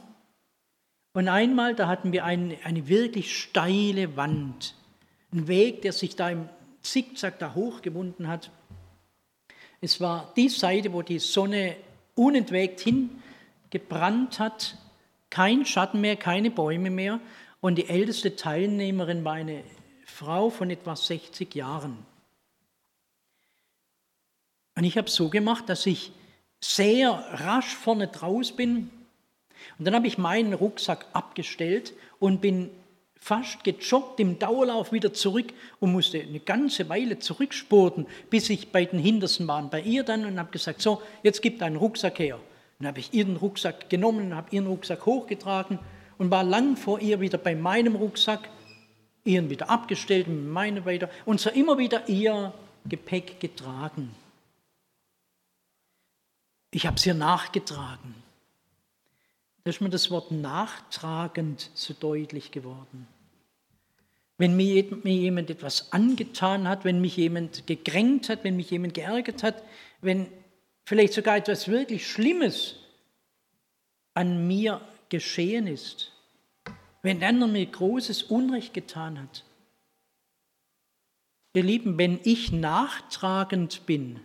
Und 1.11 1.27
einmal, 1.27 1.75
da 1.75 1.89
hatten 1.89 2.13
wir 2.13 2.23
eine, 2.23 2.55
eine 2.63 2.87
wirklich 2.87 3.37
steile 3.37 4.15
Wand. 4.15 4.75
Ein 5.33 5.49
Weg, 5.49 5.81
der 5.81 5.91
sich 5.91 6.15
da 6.15 6.29
im 6.29 6.47
Zickzack 6.83 7.39
da 7.39 7.53
hochgewunden 7.53 8.29
hat. 8.29 8.49
Es 9.81 9.99
war 9.99 10.31
die 10.37 10.47
Seite, 10.47 10.93
wo 10.93 11.01
die 11.01 11.19
Sonne 11.19 11.75
unentwegt 12.15 12.79
hingebrannt 12.79 14.39
hat, 14.39 14.77
kein 15.29 15.65
Schatten 15.65 15.99
mehr, 15.99 16.15
keine 16.15 16.49
Bäume 16.49 16.91
mehr. 16.91 17.19
Und 17.59 17.75
die 17.75 17.89
älteste 17.89 18.37
Teilnehmerin 18.37 19.25
war 19.25 19.33
eine 19.33 19.65
Frau 20.05 20.49
von 20.49 20.69
etwa 20.69 20.95
60 20.95 21.53
Jahren. 21.55 21.97
Und 24.77 24.85
ich 24.85 24.97
habe 24.97 25.09
so 25.09 25.27
gemacht, 25.27 25.67
dass 25.67 25.85
ich 25.85 26.13
sehr 26.63 27.11
rasch 27.33 27.75
vorne 27.75 28.07
draus 28.07 28.53
bin. 28.53 28.89
Und 29.77 29.85
dann 29.85 29.95
habe 29.95 30.07
ich 30.07 30.17
meinen 30.17 30.53
Rucksack 30.53 31.05
abgestellt 31.11 31.93
und 32.19 32.39
bin 32.39 32.69
fast 33.15 33.63
gejoggt 33.63 34.19
im 34.19 34.39
Dauerlauf 34.39 34.91
wieder 34.91 35.13
zurück 35.13 35.53
und 35.79 35.91
musste 35.91 36.21
eine 36.21 36.39
ganze 36.39 36.89
Weile 36.89 37.19
zurückspurten, 37.19 38.05
bis 38.29 38.49
ich 38.49 38.71
bei 38.71 38.85
den 38.85 38.99
Hintersten 38.99 39.47
war, 39.47 39.61
bei 39.63 39.81
ihr 39.81 40.03
dann 40.03 40.25
und 40.25 40.39
habe 40.39 40.51
gesagt, 40.51 40.81
so, 40.81 41.01
jetzt 41.21 41.41
gib 41.41 41.59
deinen 41.59 41.75
Rucksack 41.75 42.19
her. 42.19 42.39
Dann 42.79 42.87
habe 42.87 42.99
ich 42.99 43.13
ihren 43.13 43.35
Rucksack 43.37 43.89
genommen 43.89 44.27
und 44.27 44.35
habe 44.35 44.53
ihren 44.55 44.67
Rucksack 44.67 45.05
hochgetragen 45.05 45.79
und 46.17 46.31
war 46.31 46.43
lang 46.43 46.77
vor 46.77 46.99
ihr 46.99 47.19
wieder 47.19 47.37
bei 47.37 47.55
meinem 47.55 47.95
Rucksack, 47.95 48.49
ihren 49.25 49.49
wieder 49.49 49.69
abgestellt 49.69 50.27
meine 50.27 50.85
weiter 50.85 51.09
und 51.25 51.39
so 51.39 51.49
immer 51.49 51.77
wieder 51.77 52.07
ihr 52.07 52.53
Gepäck 52.85 53.39
getragen. 53.39 54.22
Ich 56.75 56.87
habe 56.87 56.97
es 56.97 57.05
ihr 57.05 57.13
nachgetragen. 57.13 58.15
Da 59.63 59.69
ist 59.69 59.79
mir 59.79 59.91
das 59.91 60.09
Wort 60.09 60.31
nachtragend 60.31 61.69
so 61.75 61.93
deutlich 61.93 62.49
geworden. 62.49 63.07
Wenn 64.39 64.57
mir 64.57 64.83
jemand 65.03 65.51
etwas 65.51 65.93
angetan 65.93 66.67
hat, 66.67 66.83
wenn 66.83 66.99
mich 66.99 67.15
jemand 67.15 67.67
gekränkt 67.67 68.27
hat, 68.27 68.43
wenn 68.43 68.55
mich 68.55 68.71
jemand 68.71 68.95
geärgert 68.95 69.43
hat, 69.43 69.61
wenn 70.01 70.27
vielleicht 70.83 71.13
sogar 71.13 71.37
etwas 71.37 71.67
wirklich 71.67 72.09
Schlimmes 72.09 72.75
an 74.15 74.47
mir 74.47 74.81
geschehen 75.09 75.67
ist, 75.67 76.11
wenn 77.03 77.19
der 77.19 77.29
andere 77.29 77.49
mir 77.49 77.65
großes 77.67 78.23
Unrecht 78.23 78.73
getan 78.73 79.21
hat. 79.21 79.45
Ihr 81.53 81.63
Lieben, 81.63 81.99
wenn 81.99 82.19
ich 82.23 82.51
nachtragend 82.51 83.85
bin, 83.85 84.19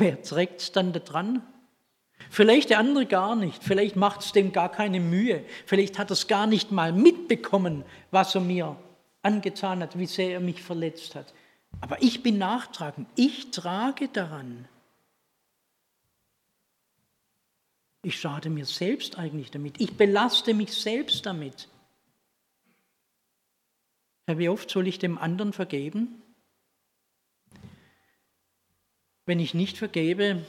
wer 0.00 0.20
trägt 0.22 0.60
es 0.60 0.72
dann 0.72 0.92
da 0.92 0.98
dran? 0.98 1.42
Vielleicht 2.30 2.70
der 2.70 2.78
andere 2.78 3.06
gar 3.06 3.34
nicht, 3.36 3.62
vielleicht 3.62 3.96
macht 3.96 4.20
es 4.20 4.32
dem 4.32 4.52
gar 4.52 4.70
keine 4.70 5.00
Mühe, 5.00 5.44
vielleicht 5.66 5.98
hat 5.98 6.10
es 6.10 6.26
gar 6.26 6.46
nicht 6.46 6.70
mal 6.70 6.92
mitbekommen, 6.92 7.84
was 8.10 8.34
er 8.34 8.40
mir 8.40 8.76
angetan 9.22 9.82
hat, 9.82 9.98
wie 9.98 10.06
sehr 10.06 10.32
er 10.32 10.40
mich 10.40 10.62
verletzt 10.62 11.14
hat. 11.14 11.32
Aber 11.80 12.02
ich 12.02 12.22
bin 12.22 12.38
nachtragend, 12.38 13.08
ich 13.16 13.50
trage 13.50 14.08
daran. 14.08 14.68
Ich 18.02 18.18
schade 18.18 18.48
mir 18.48 18.64
selbst 18.64 19.18
eigentlich 19.18 19.50
damit, 19.50 19.80
ich 19.80 19.96
belaste 19.96 20.54
mich 20.54 20.72
selbst 20.72 21.26
damit. 21.26 21.68
Herr, 24.26 24.38
wie 24.38 24.48
oft 24.48 24.70
soll 24.70 24.86
ich 24.86 24.98
dem 24.98 25.18
anderen 25.18 25.52
vergeben? 25.52 26.22
Wenn 29.30 29.38
ich 29.38 29.54
nicht 29.54 29.78
vergebe, 29.78 30.44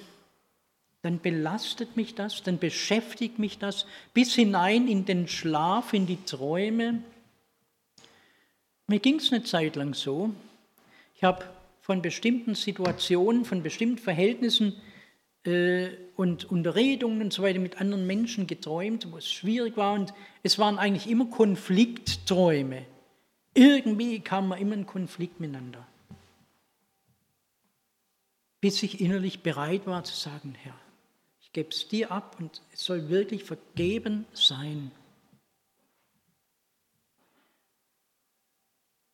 dann 1.04 1.20
belastet 1.20 1.96
mich 1.96 2.16
das, 2.16 2.42
dann 2.42 2.58
beschäftigt 2.58 3.38
mich 3.38 3.60
das 3.60 3.86
bis 4.16 4.34
hinein 4.34 4.88
in 4.88 5.06
den 5.06 5.28
Schlaf, 5.28 5.94
in 5.94 6.08
die 6.08 6.18
Träume. 6.26 7.04
Mir 8.88 8.98
ging 8.98 9.18
es 9.18 9.32
eine 9.32 9.44
Zeit 9.44 9.76
lang 9.76 9.94
so. 9.94 10.32
Ich 11.16 11.24
habe 11.24 11.46
von 11.80 12.02
bestimmten 12.02 12.56
Situationen, 12.56 13.46
von 13.46 13.62
bestimmten 13.62 14.00
Verhältnissen 14.00 14.76
äh, 15.46 15.90
und 16.16 16.46
Unterredungen 16.46 17.22
und 17.22 17.34
so 17.34 17.44
weiter 17.44 17.60
mit 17.60 17.80
anderen 17.80 18.08
Menschen 18.08 18.48
geträumt, 18.48 19.12
wo 19.12 19.18
es 19.18 19.32
schwierig 19.32 19.78
war. 19.78 19.94
Und 19.94 20.12
es 20.42 20.58
waren 20.58 20.80
eigentlich 20.80 21.08
immer 21.08 21.26
Konfliktträume. 21.26 22.88
Irgendwie 23.54 24.22
kam 24.22 24.48
man 24.48 24.60
immer 24.60 24.74
in 24.74 24.88
Konflikt 24.88 25.40
miteinander. 25.40 25.86
Bis 28.62 28.84
ich 28.84 29.02
innerlich 29.02 29.42
bereit 29.42 29.88
war 29.88 30.04
zu 30.04 30.16
sagen, 30.16 30.56
Herr, 30.64 30.80
ich 31.42 31.52
gebe 31.52 31.70
es 31.70 31.88
dir 31.88 32.12
ab 32.12 32.38
und 32.40 32.62
es 32.72 32.86
soll 32.86 33.10
wirklich 33.10 33.44
vergeben 33.44 34.26
sein. 34.34 34.92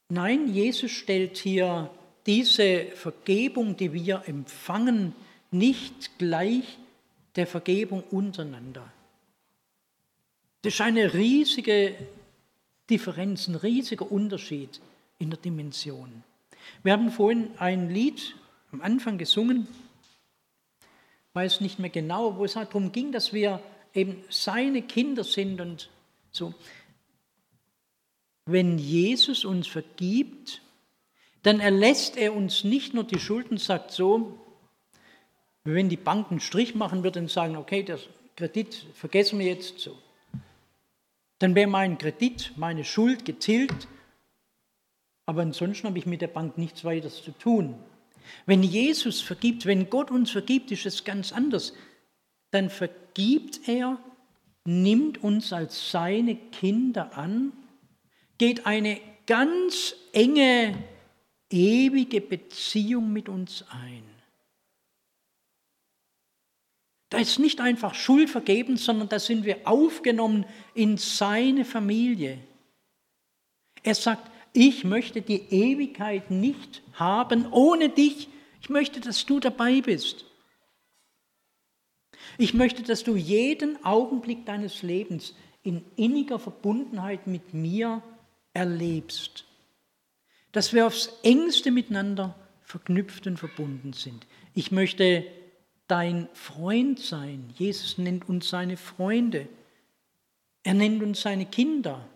Nein, 0.09 0.53
Jesus 0.53 0.91
stellt 0.91 1.37
hier 1.37 1.89
diese 2.25 2.85
Vergebung, 2.95 3.75
die 3.75 3.91
wir 3.93 4.23
empfangen, 4.25 5.15
nicht 5.51 6.17
gleich 6.17 6.77
der 7.35 7.47
Vergebung 7.47 8.03
untereinander. 8.11 8.91
Das 10.61 10.73
ist 10.73 10.81
eine 10.81 11.13
riesige 11.13 11.95
Differenz, 12.89 13.47
ein 13.47 13.55
riesiger 13.55 14.11
Unterschied 14.11 14.81
in 15.19 15.29
der 15.29 15.39
Dimension. 15.39 16.23
Wir 16.83 16.93
haben 16.93 17.11
vorhin 17.11 17.51
ein 17.57 17.89
Lied 17.89 18.35
am 18.71 18.81
Anfang 18.81 19.17
gesungen, 19.17 19.67
weiß 21.33 21.61
nicht 21.61 21.79
mehr 21.79 21.89
genau, 21.89 22.37
wo 22.37 22.45
es 22.45 22.53
darum 22.53 22.91
ging, 22.91 23.11
dass 23.11 23.33
wir 23.33 23.61
eben 23.93 24.23
seine 24.29 24.81
Kinder 24.81 25.23
sind 25.23 25.61
und 25.61 25.89
so. 26.31 26.53
Wenn 28.45 28.77
Jesus 28.77 29.45
uns 29.45 29.67
vergibt, 29.67 30.61
dann 31.43 31.59
erlässt 31.59 32.17
er 32.17 32.33
uns 32.33 32.63
nicht 32.63 32.93
nur 32.93 33.03
die 33.03 33.19
Schulden, 33.19 33.57
sagt 33.57 33.91
so, 33.91 34.39
wenn 35.63 35.89
die 35.89 35.97
Bank 35.97 36.31
einen 36.31 36.39
Strich 36.39 36.75
machen 36.75 37.03
würde 37.03 37.19
und 37.19 37.29
sagen, 37.29 37.57
okay, 37.57 37.83
der 37.83 37.99
Kredit 38.35 38.85
vergessen 38.93 39.39
wir 39.39 39.47
jetzt 39.47 39.79
so, 39.79 39.97
dann 41.39 41.55
wäre 41.55 41.67
mein 41.67 41.97
Kredit, 41.97 42.53
meine 42.55 42.83
Schuld 42.83 43.25
getilgt, 43.25 43.87
aber 45.25 45.41
ansonsten 45.41 45.87
habe 45.87 45.99
ich 45.99 46.05
mit 46.05 46.21
der 46.21 46.27
Bank 46.27 46.57
nichts 46.57 46.83
weiter 46.85 47.09
zu 47.09 47.31
tun. 47.31 47.75
Wenn 48.45 48.63
Jesus 48.63 49.21
vergibt, 49.21 49.65
wenn 49.65 49.89
Gott 49.89 50.11
uns 50.11 50.31
vergibt, 50.31 50.71
ist 50.71 50.85
es 50.85 51.03
ganz 51.03 51.31
anders. 51.31 51.73
Dann 52.51 52.69
vergibt 52.69 53.67
er, 53.67 53.99
nimmt 54.65 55.23
uns 55.23 55.53
als 55.53 55.91
seine 55.91 56.35
Kinder 56.35 57.17
an, 57.17 57.53
geht 58.37 58.65
eine 58.65 58.99
ganz 59.25 59.95
enge, 60.13 60.75
ewige 61.49 62.21
Beziehung 62.21 63.11
mit 63.11 63.29
uns 63.29 63.65
ein. 63.69 64.03
Da 67.09 67.19
ist 67.19 67.39
nicht 67.39 67.61
einfach 67.61 67.93
Schuld 67.95 68.29
vergeben, 68.29 68.75
sondern 68.75 69.07
da 69.07 69.19
sind 69.19 69.45
wir 69.45 69.65
aufgenommen 69.65 70.45
in 70.73 70.97
seine 70.97 71.63
Familie. 71.63 72.39
Er 73.83 73.95
sagt, 73.95 74.29
ich 74.53 74.83
möchte 74.83 75.21
die 75.21 75.41
Ewigkeit 75.49 76.31
nicht 76.31 76.81
haben 76.93 77.51
ohne 77.51 77.89
dich. 77.89 78.29
Ich 78.61 78.69
möchte, 78.69 78.99
dass 78.99 79.25
du 79.25 79.39
dabei 79.39 79.81
bist. 79.81 80.25
Ich 82.37 82.53
möchte, 82.53 82.83
dass 82.83 83.03
du 83.03 83.15
jeden 83.15 83.83
Augenblick 83.83 84.45
deines 84.45 84.81
Lebens 84.83 85.33
in 85.63 85.83
inniger 85.95 86.39
Verbundenheit 86.39 87.27
mit 87.27 87.53
mir 87.53 88.01
erlebst. 88.53 89.45
Dass 90.51 90.73
wir 90.73 90.87
aufs 90.87 91.11
engste 91.23 91.71
miteinander 91.71 92.35
verknüpft 92.63 93.27
und 93.27 93.37
verbunden 93.37 93.93
sind. 93.93 94.27
Ich 94.53 94.71
möchte 94.71 95.25
dein 95.87 96.27
Freund 96.33 96.99
sein. 96.99 97.49
Jesus 97.55 97.97
nennt 97.97 98.27
uns 98.27 98.49
seine 98.49 98.77
Freunde. 98.77 99.47
Er 100.63 100.73
nennt 100.73 101.01
uns 101.01 101.21
seine 101.21 101.45
Kinder. 101.45 102.07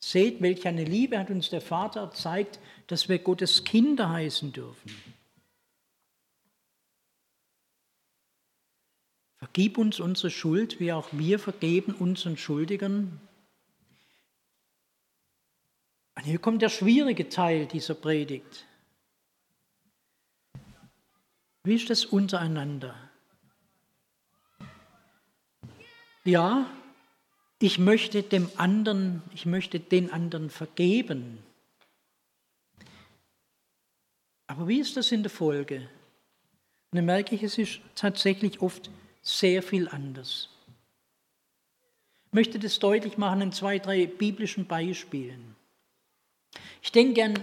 Seht, 0.00 0.40
welch 0.40 0.66
eine 0.66 0.84
Liebe 0.84 1.18
hat 1.18 1.30
uns 1.30 1.50
der 1.50 1.60
Vater 1.60 2.12
zeigt, 2.12 2.60
dass 2.86 3.08
wir 3.08 3.18
Gottes 3.18 3.64
Kinder 3.64 4.10
heißen 4.10 4.52
dürfen. 4.52 4.92
Vergib 9.36 9.78
uns 9.78 10.00
unsere 10.00 10.30
Schuld, 10.30 10.80
wie 10.80 10.92
auch 10.92 11.08
wir 11.12 11.38
vergeben 11.38 11.94
unseren 11.94 12.36
Schuldigern. 12.36 13.20
Und 16.16 16.24
hier 16.24 16.38
kommt 16.38 16.62
der 16.62 16.68
schwierige 16.68 17.28
Teil 17.28 17.66
dieser 17.66 17.94
Predigt. 17.94 18.66
Wie 21.62 21.74
ist 21.74 21.90
das 21.90 22.04
untereinander? 22.04 22.96
Ja, 26.24 26.66
ich 27.60 27.78
möchte 27.78 28.22
dem 28.22 28.50
anderen, 28.56 29.22
ich 29.34 29.46
möchte 29.46 29.80
den 29.80 30.12
anderen 30.12 30.50
vergeben. 30.50 31.38
Aber 34.46 34.68
wie 34.68 34.80
ist 34.80 34.96
das 34.96 35.12
in 35.12 35.22
der 35.22 35.30
Folge? 35.30 35.88
Und 36.90 36.96
dann 36.96 37.04
merke 37.04 37.34
ich, 37.34 37.42
es 37.42 37.58
ist 37.58 37.80
tatsächlich 37.94 38.62
oft 38.62 38.90
sehr 39.22 39.62
viel 39.62 39.88
anders. 39.88 40.48
Ich 42.28 42.32
möchte 42.32 42.58
das 42.58 42.78
deutlich 42.78 43.18
machen 43.18 43.40
in 43.42 43.52
zwei, 43.52 43.78
drei 43.78 44.06
biblischen 44.06 44.66
Beispielen. 44.66 45.56
Ich 46.82 46.92
denke 46.92 47.24
an 47.24 47.34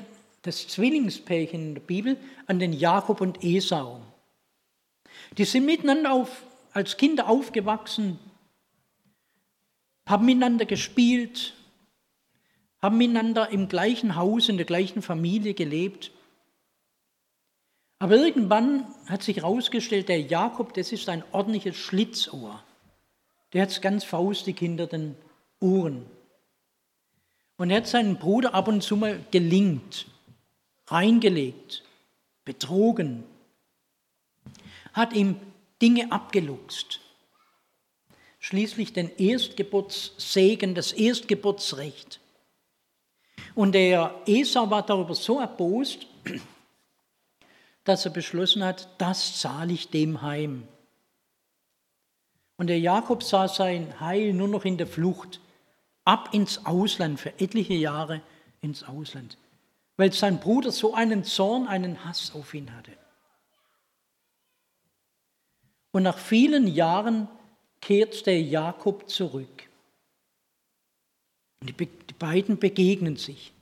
das 0.44 0.68
Zwillingspärchen 0.68 1.62
in 1.62 1.74
der 1.76 1.82
Bibel, 1.82 2.18
an 2.48 2.60
den 2.60 2.74
Jakob 2.74 3.20
und 3.22 3.44
Esau. 3.44 4.02
Die 5.38 5.46
sind 5.46 5.66
miteinander 5.66 6.14
auf, 6.14 6.44
als 6.72 6.98
Kinder 6.98 7.28
aufgewachsen, 7.28 8.20
haben 10.08 10.26
miteinander 10.26 10.66
gespielt, 10.66 11.54
haben 12.82 12.98
miteinander 12.98 13.50
im 13.50 13.68
gleichen 13.68 14.16
Haus, 14.16 14.50
in 14.50 14.58
der 14.58 14.66
gleichen 14.66 15.02
Familie 15.02 15.54
gelebt. 15.54 16.12
Aber 18.00 18.16
irgendwann 18.16 18.86
hat 19.08 19.24
sich 19.24 19.38
herausgestellt, 19.38 20.10
der 20.10 20.22
Jakob, 20.22 20.74
das 20.74 20.92
ist 20.92 21.10
ein 21.10 21.24
ordentliches 21.32 21.76
Schlitzohr. 21.76 22.64
Der 23.54 23.64
hat 23.64 23.70
es 23.70 23.82
ganz 23.82 24.04
faustig 24.04 24.60
hinter 24.60 24.86
den 24.86 25.16
Ohren. 25.60 26.06
Und 27.58 27.70
er 27.72 27.78
hat 27.78 27.88
seinen 27.88 28.18
Bruder 28.18 28.54
ab 28.54 28.68
und 28.68 28.82
zu 28.82 28.98
mal 28.98 29.24
gelingt, 29.32 30.08
reingelegt, 30.88 31.84
betrogen, 32.44 33.24
hat 34.94 35.14
ihm 35.14 35.40
Dinge 35.82 36.12
abgeluchst. 36.12 37.00
Schließlich 38.46 38.94
den 38.94 39.10
Erstgeburtssegen, 39.18 40.76
das 40.76 40.92
Erstgeburtsrecht. 40.92 42.20
Und 43.56 43.72
der 43.72 44.22
Esau 44.28 44.70
war 44.70 44.86
darüber 44.86 45.16
so 45.16 45.40
erbost, 45.40 46.06
dass 47.86 48.06
er 48.06 48.12
beschlossen 48.12 48.64
hat, 48.64 48.88
das 49.00 49.40
zahle 49.40 49.74
ich 49.74 49.90
dem 49.90 50.22
heim. 50.22 50.68
Und 52.58 52.68
der 52.68 52.80
Jakob 52.80 53.24
sah 53.24 53.48
sein 53.48 54.00
Heil 54.00 54.32
nur 54.32 54.48
noch 54.48 54.64
in 54.64 54.78
der 54.78 54.86
Flucht, 54.86 55.42
ab 56.04 56.30
ins 56.32 56.68
Ausland, 56.68 57.20
für 57.20 57.34
etliche 57.40 57.74
Jahre 57.74 58.22
ins 58.62 58.84
Ausland, 58.84 59.40
weil 59.98 60.14
sein 60.14 60.40
Bruder 60.40 60.72
so 60.72 60.94
einen 60.94 61.24
Zorn, 61.24 61.66
einen 61.66 62.06
Hass 62.06 62.32
auf 62.36 62.54
ihn 62.54 62.72
hatte. 62.76 62.92
Und 65.90 66.04
nach 66.04 66.20
vielen 66.20 66.68
Jahren 66.68 67.28
kehrt 67.86 68.26
der 68.26 68.42
Jakob 68.42 69.08
zurück. 69.08 69.70
Und 71.62 71.70
die, 71.70 71.86
die 71.86 72.14
beiden 72.18 72.58
begegnen 72.58 73.16
sich. 73.16 73.54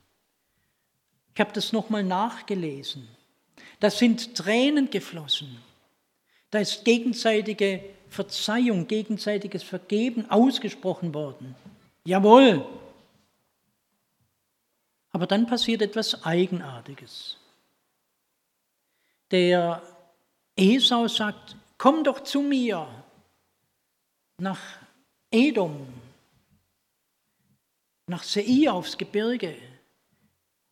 Ich 1.34 1.40
habe 1.42 1.52
das 1.52 1.74
nochmal 1.74 2.06
nachgelesen. 2.06 3.06
Da 3.82 3.90
sind 3.90 4.34
Tränen 4.36 4.90
geflossen. 4.90 5.62
Da 6.52 6.60
ist 6.60 6.86
gegenseitige 6.86 7.84
Verzeihung, 8.08 8.88
gegenseitiges 8.88 9.62
Vergeben 9.62 10.32
ausgesprochen 10.32 11.14
worden. 11.14 11.54
Jawohl. 12.06 12.66
Aber 15.12 15.28
dann 15.28 15.48
passiert 15.48 15.82
etwas 15.82 16.24
Eigenartiges. 16.24 17.36
Der 19.32 19.82
Esau 20.56 21.10
sagt, 21.10 21.58
komm 21.78 22.06
doch 22.06 22.24
zu 22.24 22.42
mir 22.42 23.03
nach 24.44 24.60
Edom, 25.32 25.88
nach 28.08 28.24
Seir 28.24 28.74
aufs 28.74 28.98
Gebirge. 28.98 29.56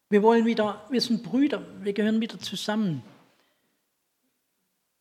Wir 0.10 0.22
wollen 0.22 0.46
wieder, 0.46 0.86
wir 0.90 1.00
sind 1.00 1.24
Brüder, 1.24 1.66
wir 1.82 1.94
gehören 1.94 2.20
wieder 2.20 2.38
zusammen. 2.38 3.02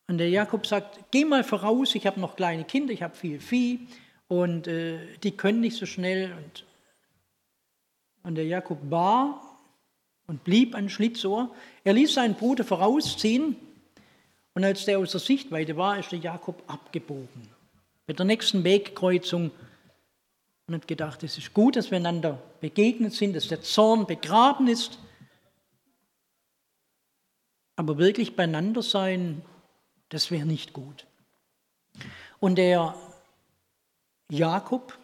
Und 0.07 0.19
der 0.19 0.31
Jakob 0.31 0.67
sagt, 0.67 1.11
geh 1.11 1.25
mal 1.25 1.43
voraus, 1.43 1.95
ich 1.97 2.07
habe 2.07 2.21
noch 2.21 2.37
kleine 2.37 2.65
Kinder, 2.65 2.93
ich 2.93 3.03
habe 3.03 3.15
viel 3.15 3.41
Vieh 3.41 3.89
und 4.29 4.69
äh, 4.69 5.17
die 5.19 5.33
können 5.33 5.61
nicht 5.61 5.77
so 5.77 5.87
schnell. 5.87 6.33
Und, 6.33 6.65
und 8.23 8.37
der 8.37 8.47
Jakob 8.47 8.79
war 8.89 9.61
und 10.29 10.45
blieb 10.45 10.77
ein 10.77 10.89
Schlitzohr. 10.89 11.55
Er 11.83 11.93
ließ 11.93 12.15
seinen 12.15 12.35
Bruder 12.35 12.63
vorausziehen 12.63 13.57
und 14.55 14.65
als 14.65 14.85
der 14.85 15.01
außer 15.01 15.19
Sichtweite 15.19 15.77
war, 15.77 15.99
ist 15.99 16.13
der 16.13 16.21
Jakob 16.21 16.63
abgebogen. 16.69 17.60
Mit 18.11 18.19
der 18.19 18.27
nächsten 18.27 18.65
Wegkreuzung 18.65 19.53
und 20.67 20.75
hat 20.75 20.89
gedacht, 20.89 21.23
es 21.23 21.39
ist 21.39 21.55
gut, 21.55 21.77
dass 21.77 21.93
wir 21.93 21.99
einander 21.99 22.43
begegnet 22.61 23.13
sind, 23.13 23.37
dass 23.37 23.47
der 23.47 23.63
Zorn 23.63 24.05
begraben 24.05 24.67
ist. 24.67 24.99
Aber 27.77 27.99
wirklich 27.99 28.35
beieinander 28.35 28.83
sein, 28.83 29.43
das 30.09 30.33
wäre 30.33 30.45
nicht 30.45 30.73
gut. 30.73 31.07
Und 32.41 32.57
der 32.57 32.97
Jakob 34.29 34.99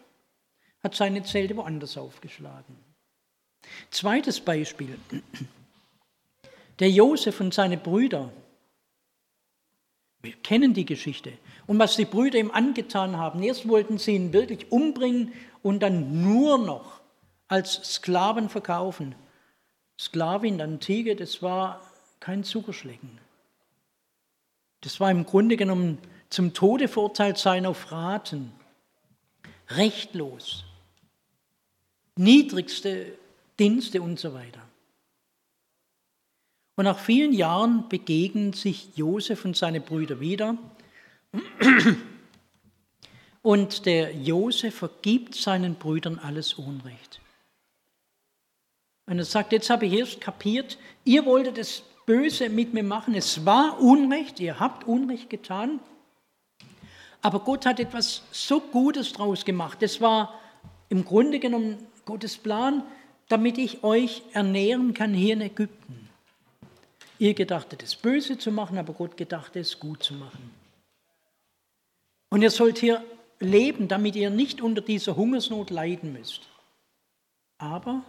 hat 0.83 0.93
seine 0.93 1.23
Zelte 1.23 1.55
woanders 1.55 1.97
aufgeschlagen. 1.97 2.77
Zweites 3.89 4.41
Beispiel. 4.41 4.99
Der 6.79 6.91
Josef 6.91 7.39
und 7.39 7.53
seine 7.53 7.77
Brüder. 7.77 8.33
Wir 10.21 10.33
kennen 10.33 10.73
die 10.73 10.85
Geschichte. 10.85 11.31
Und 11.67 11.79
was 11.79 11.95
die 11.95 12.05
Brüder 12.05 12.39
ihm 12.39 12.51
angetan 12.51 13.17
haben. 13.17 13.43
Erst 13.43 13.67
wollten 13.67 13.97
sie 13.97 14.15
ihn 14.15 14.33
wirklich 14.33 14.71
umbringen 14.71 15.33
und 15.61 15.81
dann 15.81 16.23
nur 16.23 16.57
noch 16.57 17.01
als 17.47 17.73
Sklaven 17.95 18.49
verkaufen. 18.49 19.15
Sklavin 19.99 20.61
Antike, 20.61 21.15
das 21.15 21.41
war 21.41 21.81
kein 22.19 22.43
Zuckerschlecken. 22.43 23.19
Das 24.81 24.99
war 24.99 25.11
im 25.11 25.25
Grunde 25.25 25.57
genommen 25.57 25.97
zum 26.29 26.53
Tode 26.53 26.87
verurteilt 26.87 27.37
sein 27.37 27.65
auf 27.65 27.91
Raten 27.91 28.53
rechtlos, 29.69 30.63
niedrigste 32.15 33.17
Dienste 33.59 34.01
und 34.01 34.19
so 34.19 34.33
weiter. 34.33 34.61
Und 36.75 36.85
nach 36.85 36.99
vielen 36.99 37.33
Jahren 37.33 37.89
begegnen 37.89 38.53
sich 38.53 38.95
Josef 38.95 39.45
und 39.45 39.57
seine 39.57 39.81
Brüder 39.81 40.19
wieder. 40.19 40.57
Und 43.41 43.85
der 43.85 44.13
Josef 44.15 44.75
vergibt 44.75 45.35
seinen 45.35 45.75
Brüdern 45.75 46.19
alles 46.19 46.55
Unrecht. 46.55 47.21
Und 49.05 49.19
er 49.19 49.25
sagt, 49.25 49.53
jetzt 49.53 49.69
habe 49.69 49.85
ich 49.85 49.93
erst 49.93 50.19
kapiert, 50.19 50.77
ihr 51.05 51.25
wolltet 51.25 51.57
das 51.57 51.83
Böse 52.05 52.49
mit 52.49 52.73
mir 52.73 52.83
machen, 52.83 53.15
es 53.15 53.45
war 53.45 53.79
Unrecht, 53.79 54.39
ihr 54.39 54.59
habt 54.59 54.85
Unrecht 54.85 55.29
getan, 55.29 55.79
aber 57.21 57.39
Gott 57.39 57.65
hat 57.65 57.79
etwas 57.79 58.23
so 58.31 58.59
Gutes 58.59 59.13
draus 59.13 59.43
gemacht. 59.43 59.81
Das 59.81 59.99
war 60.01 60.39
im 60.89 61.03
Grunde 61.03 61.39
genommen 61.39 61.77
Gottes 62.05 62.37
Plan, 62.37 62.83
damit 63.27 63.57
ich 63.57 63.83
euch 63.83 64.23
ernähren 64.33 64.93
kann 64.93 65.13
hier 65.13 65.33
in 65.33 65.41
Ägypten. 65.41 66.09
Ihr 67.19 67.33
gedachtet 67.33 67.83
es 67.83 67.95
böse 67.95 68.37
zu 68.37 68.51
machen, 68.51 68.77
aber 68.77 68.93
Gott 68.93 69.17
gedachte 69.17 69.59
es 69.59 69.79
gut 69.79 70.03
zu 70.03 70.13
machen. 70.13 70.51
Und 72.37 72.43
ihr 72.43 72.51
sollt 72.51 72.77
hier 72.77 73.03
leben, 73.39 73.87
damit 73.87 74.15
ihr 74.15 74.29
nicht 74.29 74.61
unter 74.61 74.81
dieser 74.81 75.15
Hungersnot 75.15 75.71
leiden 75.71 76.13
müsst. 76.13 76.41
Aber 77.57 78.03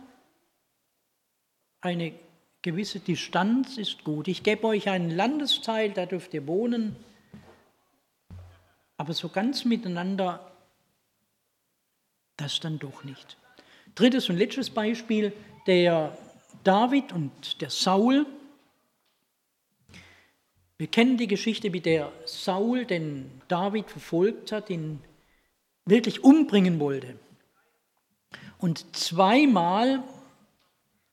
eine 1.81 2.13
gewisse 2.61 3.01
Distanz 3.01 3.79
ist 3.79 4.05
gut. 4.05 4.29
Ich 4.29 4.43
gebe 4.43 4.67
euch 4.67 4.91
einen 4.91 5.09
Landesteil, 5.09 5.93
da 5.93 6.05
dürft 6.05 6.35
ihr 6.35 6.47
wohnen. 6.47 6.95
Aber 8.99 9.15
so 9.15 9.31
ganz 9.31 9.65
miteinander, 9.65 10.53
das 12.37 12.61
dann 12.61 12.79
doch 12.79 13.05
nicht. 13.05 13.39
Drittes 13.95 14.29
und 14.29 14.37
letztes 14.37 14.69
Beispiel, 14.69 15.33
der 15.67 16.19
David 16.65 17.15
und 17.15 17.63
der 17.63 17.71
Saul. 17.71 18.27
Wir 20.79 20.87
kennen 20.87 21.17
die 21.17 21.27
Geschichte, 21.27 21.73
wie 21.73 21.81
der 21.81 22.13
Saul 22.25 22.85
den 22.85 23.29
David 23.49 23.91
verfolgt 23.91 24.53
hat, 24.53 24.71
ihn 24.71 25.01
wirklich 25.85 26.23
umbringen 26.23 26.79
wollte. 26.79 27.19
Und 28.59 28.97
zweimal 28.97 30.05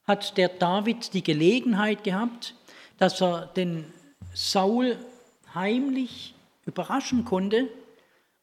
hat 0.05 0.37
der 0.37 0.49
David 0.49 1.15
die 1.15 1.23
Gelegenheit 1.23 2.03
gehabt, 2.03 2.53
dass 2.99 3.21
er 3.21 3.47
den 3.47 3.91
Saul 4.35 4.99
heimlich 5.55 6.35
überraschen 6.67 7.25
konnte 7.25 7.67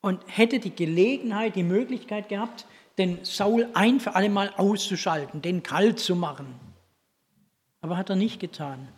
und 0.00 0.20
hätte 0.26 0.58
die 0.58 0.74
Gelegenheit, 0.74 1.54
die 1.54 1.62
Möglichkeit 1.62 2.28
gehabt, 2.30 2.66
den 2.98 3.24
Saul 3.24 3.68
ein 3.74 4.00
für 4.00 4.16
alle 4.16 4.28
Mal 4.28 4.52
auszuschalten, 4.56 5.40
den 5.40 5.62
kalt 5.62 6.00
zu 6.00 6.16
machen. 6.16 6.58
Aber 7.80 7.96
hat 7.96 8.10
er 8.10 8.16
nicht 8.16 8.40
getan. 8.40 8.88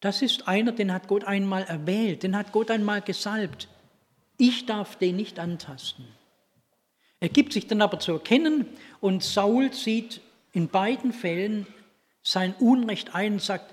Das 0.00 0.22
ist 0.22 0.46
einer, 0.46 0.72
den 0.72 0.92
hat 0.92 1.08
Gott 1.08 1.24
einmal 1.24 1.62
erwählt, 1.64 2.22
den 2.22 2.36
hat 2.36 2.52
Gott 2.52 2.70
einmal 2.70 3.00
gesalbt. 3.00 3.68
Ich 4.38 4.66
darf 4.66 4.96
den 4.96 5.16
nicht 5.16 5.38
antasten. 5.38 6.06
Er 7.20 7.28
gibt 7.30 7.54
sich 7.54 7.66
dann 7.66 7.80
aber 7.80 7.98
zu 7.98 8.12
erkennen 8.12 8.66
und 9.00 9.22
Saul 9.22 9.72
sieht 9.72 10.20
in 10.52 10.68
beiden 10.68 11.12
Fällen 11.12 11.66
sein 12.22 12.54
Unrecht 12.60 13.14
ein 13.14 13.34
und 13.34 13.42
sagt, 13.42 13.72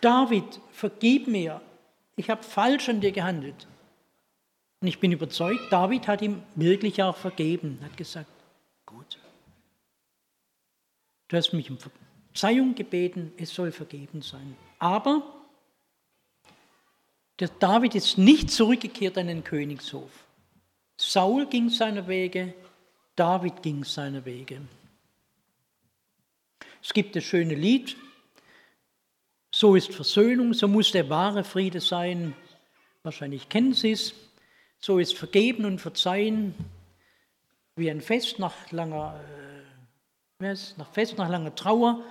David, 0.00 0.60
vergib 0.70 1.26
mir, 1.26 1.60
ich 2.16 2.30
habe 2.30 2.42
falsch 2.42 2.88
an 2.88 3.00
dir 3.00 3.12
gehandelt. 3.12 3.66
Und 4.80 4.86
ich 4.86 5.00
bin 5.00 5.10
überzeugt, 5.10 5.72
David 5.72 6.06
hat 6.06 6.22
ihm 6.22 6.42
wirklich 6.54 7.02
auch 7.02 7.16
vergeben, 7.16 7.80
hat 7.82 7.96
gesagt, 7.96 8.30
gut, 8.86 9.18
du 11.26 11.36
hast 11.36 11.52
mich 11.52 11.68
um 11.70 11.78
Verzeihung 11.78 12.76
gebeten, 12.76 13.32
es 13.36 13.52
soll 13.52 13.72
vergeben 13.72 14.22
sein. 14.22 14.56
Aber 14.78 15.37
der 17.38 17.48
David 17.48 17.94
ist 17.94 18.18
nicht 18.18 18.50
zurückgekehrt 18.50 19.16
an 19.18 19.28
den 19.28 19.44
Königshof. 19.44 20.10
Saul 20.96 21.46
ging 21.46 21.70
seiner 21.70 22.08
Wege, 22.08 22.54
David 23.14 23.62
ging 23.62 23.84
seiner 23.84 24.24
Wege. 24.24 24.60
Es 26.82 26.92
gibt 26.92 27.14
das 27.16 27.24
schöne 27.24 27.54
Lied, 27.54 27.96
so 29.50 29.74
ist 29.74 29.92
Versöhnung, 29.94 30.52
so 30.52 30.68
muss 30.68 30.92
der 30.92 31.08
wahre 31.08 31.42
Friede 31.42 31.80
sein. 31.80 32.34
Wahrscheinlich 33.02 33.48
kennen 33.48 33.72
Sie 33.72 33.92
es. 33.92 34.14
So 34.78 34.98
ist 34.98 35.16
Vergeben 35.16 35.64
und 35.64 35.80
Verzeihen 35.80 36.54
wie 37.74 37.90
ein 37.90 38.00
Fest 38.00 38.38
nach 38.38 38.70
langer, 38.70 39.18
äh, 40.40 40.54
nach 40.76 40.92
Fest 40.92 41.16
nach 41.16 41.28
langer 41.28 41.54
Trauer 41.54 42.02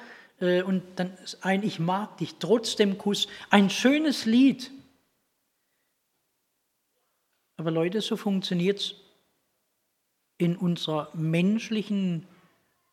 äh, 0.42 0.62
und 0.62 0.84
dann 0.96 1.18
ein 1.42 1.64
Ich 1.64 1.80
mag 1.80 2.18
dich 2.18 2.36
trotzdem 2.40 2.98
Kuss. 2.98 3.28
Ein 3.50 3.70
schönes 3.70 4.26
Lied. 4.26 4.72
Aber 7.58 7.72
Leute, 7.72 8.02
so 8.02 8.16
funktioniert 8.16 8.80
es 8.80 8.96
in 10.38 10.56
unserer 10.56 11.10
menschlichen 11.14 12.28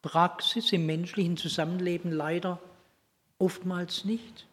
Praxis, 0.00 0.72
im 0.72 0.86
menschlichen 0.86 1.36
Zusammenleben 1.36 2.10
leider 2.10 2.58
oftmals 3.38 4.04
nicht. 4.04 4.46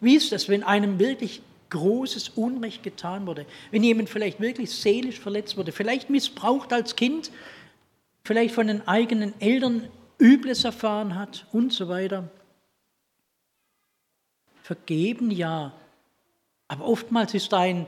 Wie 0.00 0.14
ist 0.14 0.30
das, 0.32 0.48
wenn 0.48 0.62
einem 0.62 0.98
wirklich 0.98 1.42
großes 1.70 2.30
Unrecht 2.30 2.82
getan 2.82 3.26
wurde, 3.26 3.46
wenn 3.70 3.82
jemand 3.82 4.08
vielleicht 4.08 4.40
wirklich 4.40 4.70
seelisch 4.70 5.18
verletzt 5.18 5.56
wurde, 5.56 5.72
vielleicht 5.72 6.10
missbraucht 6.10 6.72
als 6.72 6.96
Kind, 6.96 7.30
vielleicht 8.24 8.54
von 8.54 8.66
den 8.66 8.86
eigenen 8.86 9.40
Eltern 9.40 9.88
Übles 10.18 10.64
erfahren 10.64 11.14
hat 11.14 11.46
und 11.52 11.72
so 11.72 11.88
weiter. 11.88 12.28
Vergeben 14.62 15.30
ja, 15.30 15.72
aber 16.68 16.84
oftmals 16.84 17.34
ist 17.34 17.54
ein 17.54 17.86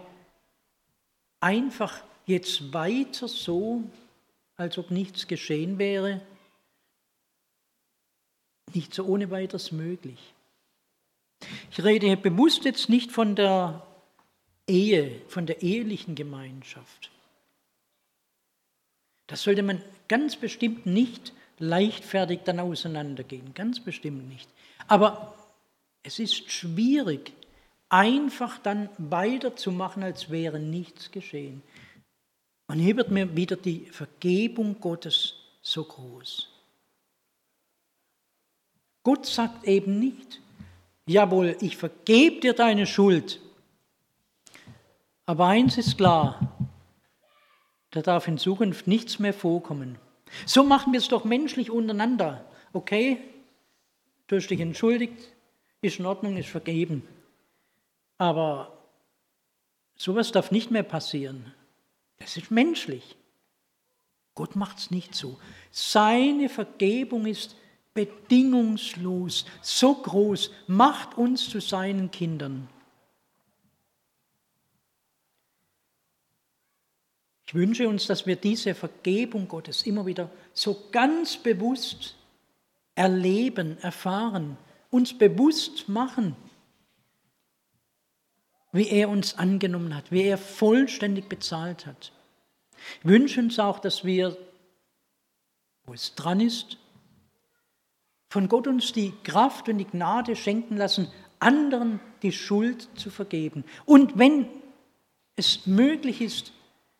einfach 1.42 2.02
jetzt 2.26 2.72
weiter 2.72 3.28
so, 3.28 3.82
als 4.56 4.78
ob 4.78 4.90
nichts 4.90 5.26
geschehen 5.26 5.78
wäre, 5.78 6.20
nicht 8.72 8.94
so 8.94 9.04
ohne 9.04 9.30
weiteres 9.30 9.72
möglich. 9.72 10.18
Ich 11.70 11.82
rede 11.82 12.16
bewusst 12.16 12.64
jetzt 12.64 12.88
nicht 12.88 13.10
von 13.10 13.34
der 13.34 13.86
Ehe, 14.66 15.20
von 15.28 15.46
der 15.46 15.62
ehelichen 15.62 16.14
Gemeinschaft. 16.14 17.10
Das 19.26 19.42
sollte 19.42 19.62
man 19.62 19.82
ganz 20.08 20.36
bestimmt 20.36 20.86
nicht 20.86 21.32
leichtfertig 21.58 22.40
dann 22.44 22.60
auseinandergehen, 22.60 23.54
ganz 23.54 23.80
bestimmt 23.80 24.28
nicht. 24.28 24.48
Aber 24.86 25.34
es 26.02 26.18
ist 26.18 26.50
schwierig, 26.50 27.32
einfach 27.92 28.58
dann 28.58 28.88
weiterzumachen, 28.96 30.02
als 30.02 30.30
wäre 30.30 30.58
nichts 30.58 31.10
geschehen. 31.10 31.62
Und 32.66 32.78
hier 32.78 32.96
wird 32.96 33.10
mir 33.10 33.36
wieder 33.36 33.54
die 33.54 33.84
Vergebung 33.90 34.80
Gottes 34.80 35.34
so 35.60 35.84
groß. 35.84 36.48
Gott 39.02 39.26
sagt 39.26 39.64
eben 39.64 39.98
nicht, 39.98 40.40
jawohl, 41.06 41.56
ich 41.60 41.76
vergebe 41.76 42.40
dir 42.40 42.54
deine 42.54 42.86
Schuld. 42.86 43.40
Aber 45.26 45.48
eins 45.48 45.76
ist 45.76 45.98
klar, 45.98 46.56
da 47.90 48.00
darf 48.00 48.26
in 48.26 48.38
Zukunft 48.38 48.86
nichts 48.86 49.18
mehr 49.18 49.34
vorkommen. 49.34 49.98
So 50.46 50.64
machen 50.64 50.94
wir 50.94 50.98
es 50.98 51.08
doch 51.08 51.24
menschlich 51.24 51.70
untereinander. 51.70 52.42
Okay, 52.72 53.18
du 54.28 54.36
hast 54.36 54.48
dich 54.48 54.60
entschuldigt, 54.60 55.30
ist 55.82 55.98
in 55.98 56.06
Ordnung, 56.06 56.38
ist 56.38 56.48
vergeben. 56.48 57.06
Aber 58.22 58.78
sowas 59.96 60.30
darf 60.30 60.52
nicht 60.52 60.70
mehr 60.70 60.84
passieren. 60.84 61.52
Das 62.20 62.36
ist 62.36 62.52
menschlich. 62.52 63.16
Gott 64.36 64.54
macht 64.54 64.78
es 64.78 64.92
nicht 64.92 65.12
so. 65.12 65.40
Seine 65.72 66.48
Vergebung 66.48 67.26
ist 67.26 67.56
bedingungslos, 67.94 69.44
so 69.60 69.96
groß, 69.96 70.52
macht 70.68 71.18
uns 71.18 71.50
zu 71.50 71.60
seinen 71.60 72.12
Kindern. 72.12 72.68
Ich 77.46 77.54
wünsche 77.54 77.88
uns, 77.88 78.06
dass 78.06 78.24
wir 78.24 78.36
diese 78.36 78.76
Vergebung 78.76 79.48
Gottes 79.48 79.82
immer 79.82 80.06
wieder 80.06 80.30
so 80.52 80.86
ganz 80.92 81.36
bewusst 81.36 82.14
erleben, 82.94 83.78
erfahren, 83.78 84.58
uns 84.90 85.12
bewusst 85.12 85.88
machen, 85.88 86.36
wie 88.72 88.88
er 88.88 89.08
uns 89.08 89.38
angenommen 89.38 89.94
hat, 89.94 90.10
wie 90.10 90.22
er 90.22 90.38
vollständig 90.38 91.28
bezahlt 91.28 91.86
hat. 91.86 92.12
Ich 93.00 93.08
wünsche 93.08 93.40
uns 93.40 93.58
auch, 93.58 93.78
dass 93.78 94.04
wir, 94.04 94.36
wo 95.84 95.92
es 95.92 96.14
dran 96.14 96.40
ist, 96.40 96.78
von 98.28 98.48
Gott 98.48 98.66
uns 98.66 98.92
die 98.92 99.12
Kraft 99.24 99.68
und 99.68 99.78
die 99.78 99.84
Gnade 99.84 100.36
schenken 100.36 100.78
lassen, 100.78 101.08
anderen 101.38 102.00
die 102.22 102.32
Schuld 102.32 102.88
zu 102.94 103.10
vergeben. 103.10 103.64
Und 103.84 104.18
wenn 104.18 104.48
es 105.36 105.66
möglich 105.66 106.22
ist, 106.22 106.52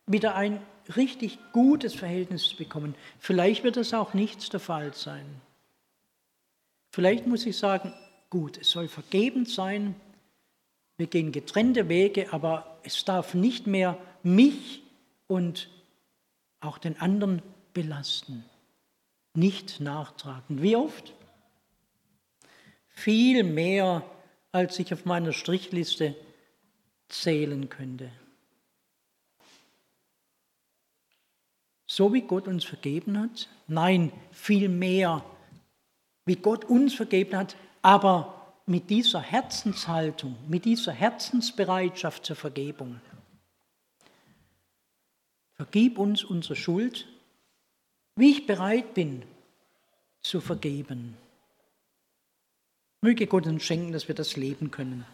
wieder 0.06 0.34
ein 0.34 0.60
richtig 0.96 1.38
gutes 1.52 1.94
Verhältnis 1.94 2.48
zu 2.48 2.56
bekommen, 2.56 2.94
vielleicht 3.18 3.64
wird 3.64 3.76
das 3.76 3.94
auch 3.94 4.14
nichts 4.14 4.50
der 4.50 4.60
Fall 4.60 4.92
sein. 4.94 5.24
Vielleicht 6.90 7.26
muss 7.26 7.46
ich 7.46 7.56
sagen, 7.56 7.94
gut, 8.28 8.58
es 8.58 8.70
soll 8.70 8.88
vergebend 8.88 9.48
sein, 9.48 9.94
wir 10.96 11.06
gehen 11.06 11.32
getrennte 11.32 11.88
Wege, 11.88 12.32
aber 12.32 12.78
es 12.82 13.04
darf 13.04 13.34
nicht 13.34 13.66
mehr 13.66 13.98
mich 14.22 14.82
und 15.26 15.68
auch 16.60 16.78
den 16.78 17.00
anderen 17.00 17.42
belasten, 17.72 18.44
nicht 19.34 19.80
nachtragen. 19.80 20.62
Wie 20.62 20.76
oft? 20.76 21.12
Viel 22.88 23.42
mehr, 23.42 24.04
als 24.52 24.78
ich 24.78 24.92
auf 24.92 25.04
meiner 25.04 25.32
Strichliste 25.32 26.14
zählen 27.08 27.68
könnte. 27.68 28.10
So 31.86 32.12
wie 32.14 32.22
Gott 32.22 32.46
uns 32.48 32.64
vergeben 32.64 33.18
hat? 33.18 33.48
Nein, 33.66 34.12
viel 34.30 34.68
mehr, 34.68 35.24
wie 36.24 36.36
Gott 36.36 36.64
uns 36.64 36.94
vergeben 36.94 37.36
hat, 37.36 37.56
aber 37.82 38.41
mit 38.72 38.88
dieser 38.88 39.20
Herzenshaltung, 39.20 40.34
mit 40.48 40.64
dieser 40.64 40.92
Herzensbereitschaft 40.92 42.24
zur 42.24 42.36
Vergebung. 42.36 43.02
Vergib 45.52 45.98
uns 45.98 46.24
unsere 46.24 46.56
Schuld, 46.56 47.06
wie 48.16 48.30
ich 48.30 48.46
bereit 48.46 48.94
bin 48.94 49.24
zu 50.22 50.40
vergeben. 50.40 51.18
Möge 53.02 53.26
Gott 53.26 53.46
uns 53.46 53.62
schenken, 53.62 53.92
dass 53.92 54.08
wir 54.08 54.14
das 54.14 54.36
leben 54.36 54.70
können. 54.70 55.04